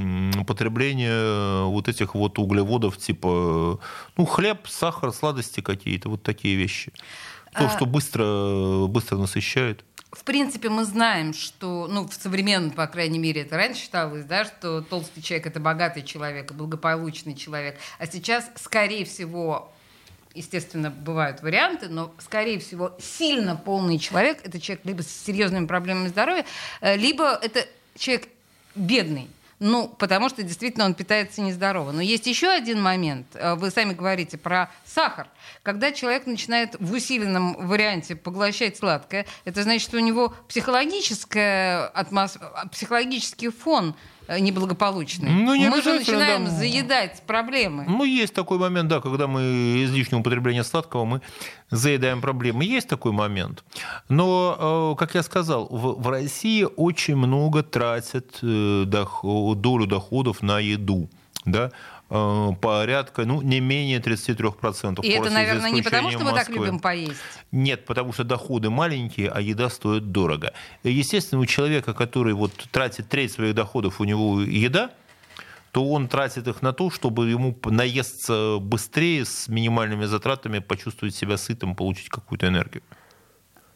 [0.46, 3.80] потребления вот этих вот углеводов типа
[4.18, 6.92] ну хлеб, сахар, сладости какие-то вот такие вещи.
[7.54, 9.84] То, А- что быстро, быстро насыщает.
[10.12, 14.46] В принципе, мы знаем, что, ну, в современном, по крайней мере, это раньше считалось, да,
[14.46, 17.78] что толстый человек– это богатый человек, благополучный человек.
[18.00, 19.74] А сейчас, скорее всего,
[20.36, 26.08] естественно, бывают варианты, но, скорее всего, сильно полный человек– это человек либо с серьезными проблемами
[26.08, 26.46] здоровья,
[26.82, 27.66] э, либо это
[27.98, 28.28] человек
[28.76, 29.30] бедный.
[29.60, 31.92] Ну, потому что действительно он питается нездорово.
[31.92, 33.28] Но есть еще один момент.
[33.36, 35.28] Э, Вы сами говорите про сахар.
[35.64, 42.38] Когда человек начинает в усиленном варианте поглощать сладкое, это значит, что у него психологическая атмос...
[42.72, 43.96] психологический фон
[44.28, 45.30] неблагополучный.
[45.30, 46.52] Ну, не Мы же начинаем да.
[46.52, 47.86] заедать проблемы.
[47.88, 51.22] Ну, есть такой момент, да, когда мы излишнего употребления сладкого мы
[51.70, 52.64] заедаем проблемы.
[52.64, 53.64] Есть такой момент.
[54.10, 60.42] Но, э, как я сказал, в, в России очень много тратят э, дохо- долю доходов
[60.42, 61.10] на еду.
[61.46, 61.72] Да?
[62.10, 65.04] Э, Порядка, ну, не менее 33%.
[65.04, 66.56] И это, наверное, не потому, что мы так Москвы.
[66.56, 67.20] любим поесть.
[67.52, 70.54] Нет, потому что доходы маленькие, а еда стоит дорого.
[70.84, 74.92] Естественно, у человека, который вот тратит треть своих доходов, у него еда,
[75.72, 81.38] то он тратит их на то, чтобы ему наесться быстрее, с минимальными затратами, почувствовать себя
[81.38, 82.84] сытым, получить какую-то энергию.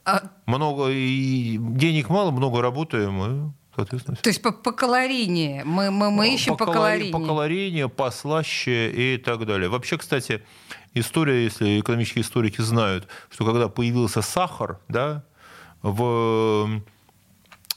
[0.06, 5.64] А, Много и денег мало, много работаем, соответственно, то есть по, по калорийнее.
[5.64, 7.12] Мы, мы, мы ищем по, калори- калорийнее.
[7.14, 9.70] по калорийнее, послаще и так далее.
[9.70, 10.42] Вообще, кстати,
[10.94, 15.24] история, если экономические историки знают, что когда появился сахар, да,
[15.82, 16.82] в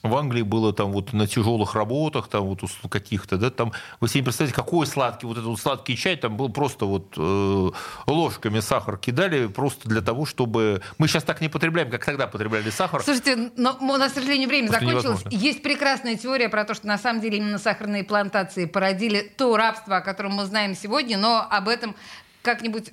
[0.03, 4.21] в Англии было там вот на тяжелых работах, там вот каких-то, да, там, вы себе
[4.21, 7.71] не представляете, какой сладкий, вот этот вот сладкий чай, там был просто вот э,
[8.07, 10.83] ложками сахар кидали, просто для того, чтобы...
[10.99, 13.03] Мы сейчас так не потребляем, как тогда потребляли сахар.
[13.03, 15.21] Слушайте, но у нас, к сожалению, время Просто закончилось.
[15.21, 15.39] невозможно.
[15.39, 19.99] Есть прекрасная теория про то, что на самом деле именно сахарные плантации породили то рабство,
[19.99, 21.95] о котором мы знаем сегодня, но об этом
[22.43, 22.91] как-нибудь...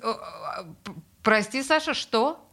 [1.22, 2.46] Прости, Саша, что?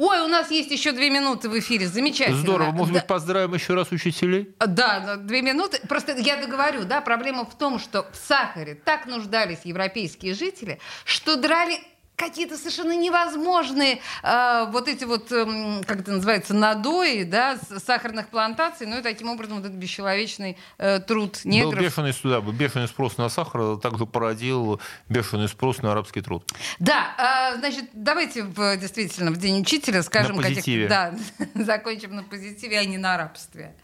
[0.00, 1.88] Ой, у нас есть еще две минуты в эфире.
[1.88, 2.38] Замечательно.
[2.38, 2.70] Здорово.
[2.70, 3.00] Может Да.
[3.00, 4.54] быть, поздравим еще раз учителей?
[4.60, 5.80] Да, да, две минуты.
[5.88, 11.34] Просто я договорю, да, проблема в том, что в сахаре так нуждались европейские жители, что
[11.34, 11.80] драли
[12.18, 18.86] какие-то совершенно невозможные э, вот эти вот, эм, как это называется, надои, да, сахарных плантаций,
[18.86, 21.80] ну и таким образом вот этот бесчеловечный э, труд Был негров.
[21.82, 26.44] бешеный, да, бешеный спрос на сахар, а также породил бешеный спрос на арабский труд.
[26.78, 30.88] Да, а, значит, давайте в, действительно в День учителя скажем, На каких- позитиве.
[30.88, 31.14] да,
[31.54, 33.74] закончим на позитиве, а не на рабстве.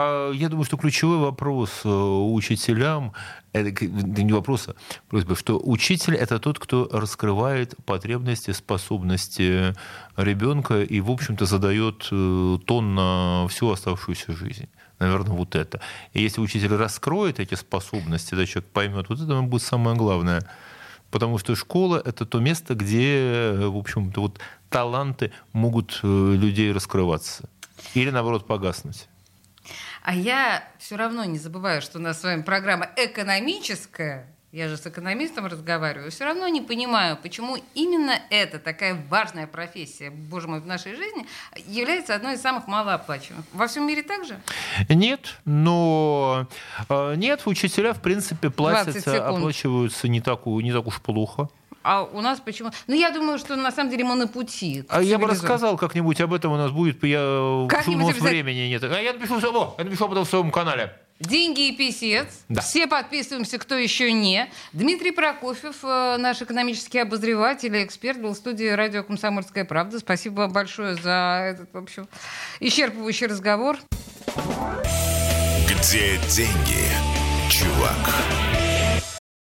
[0.00, 3.14] А Я думаю, что ключевой вопрос э, учителям,
[3.52, 4.76] это не вопрос, а
[5.08, 9.74] просьба, что учитель это тот, кто раскрывает потребности, способности
[10.16, 14.68] ребенка и, в общем-то, задает э, тон на всю оставшуюся жизнь.
[15.00, 15.80] Наверное, вот это.
[16.12, 20.48] И если учитель раскроет эти способности, да, человек поймет, вот это будет самое главное.
[21.10, 24.38] Потому что школа— это то место, где, в общем-то, вот
[24.70, 27.48] таланты могут э, людей раскрываться.
[27.94, 29.08] Или, наоборот, погаснуть.
[30.08, 34.26] А я все равно не забываю, что у нас с вами программа экономическая.
[34.52, 36.10] Я же с экономистом разговариваю.
[36.10, 41.26] Все равно не понимаю, почему именно эта такая важная профессия, боже мой, в нашей жизни
[41.66, 43.44] является одной из самых малооплачиваемых.
[43.52, 44.40] Во всем мире так же?
[44.88, 46.48] Нет, но
[46.88, 49.36] э, нет, учителя, в принципе, 20 платятся, секунд.
[49.36, 51.50] оплачиваются не так, не так уж плохо.
[51.88, 52.70] А у нас почему?
[52.86, 54.84] Ну, я думаю, что на самом деле мы на пути.
[54.90, 58.68] А я бы рассказал как-нибудь об этом у нас будет, я, Как-нибудь у нас времени
[58.68, 58.84] нет.
[58.84, 60.92] А я напишу, о, я напишу об этом в своем канале.
[61.18, 62.26] Деньги и писец.
[62.50, 62.60] Да.
[62.60, 64.50] Все подписываемся, кто еще не.
[64.74, 69.98] Дмитрий Прокофьев, э, наш экономический обозреватель и эксперт, был в студии радио «Комсомольская правда».
[69.98, 72.06] Спасибо вам большое за этот, в общем,
[72.60, 73.78] исчерпывающий разговор.
[75.66, 76.84] Где деньги,
[77.48, 78.57] чувак?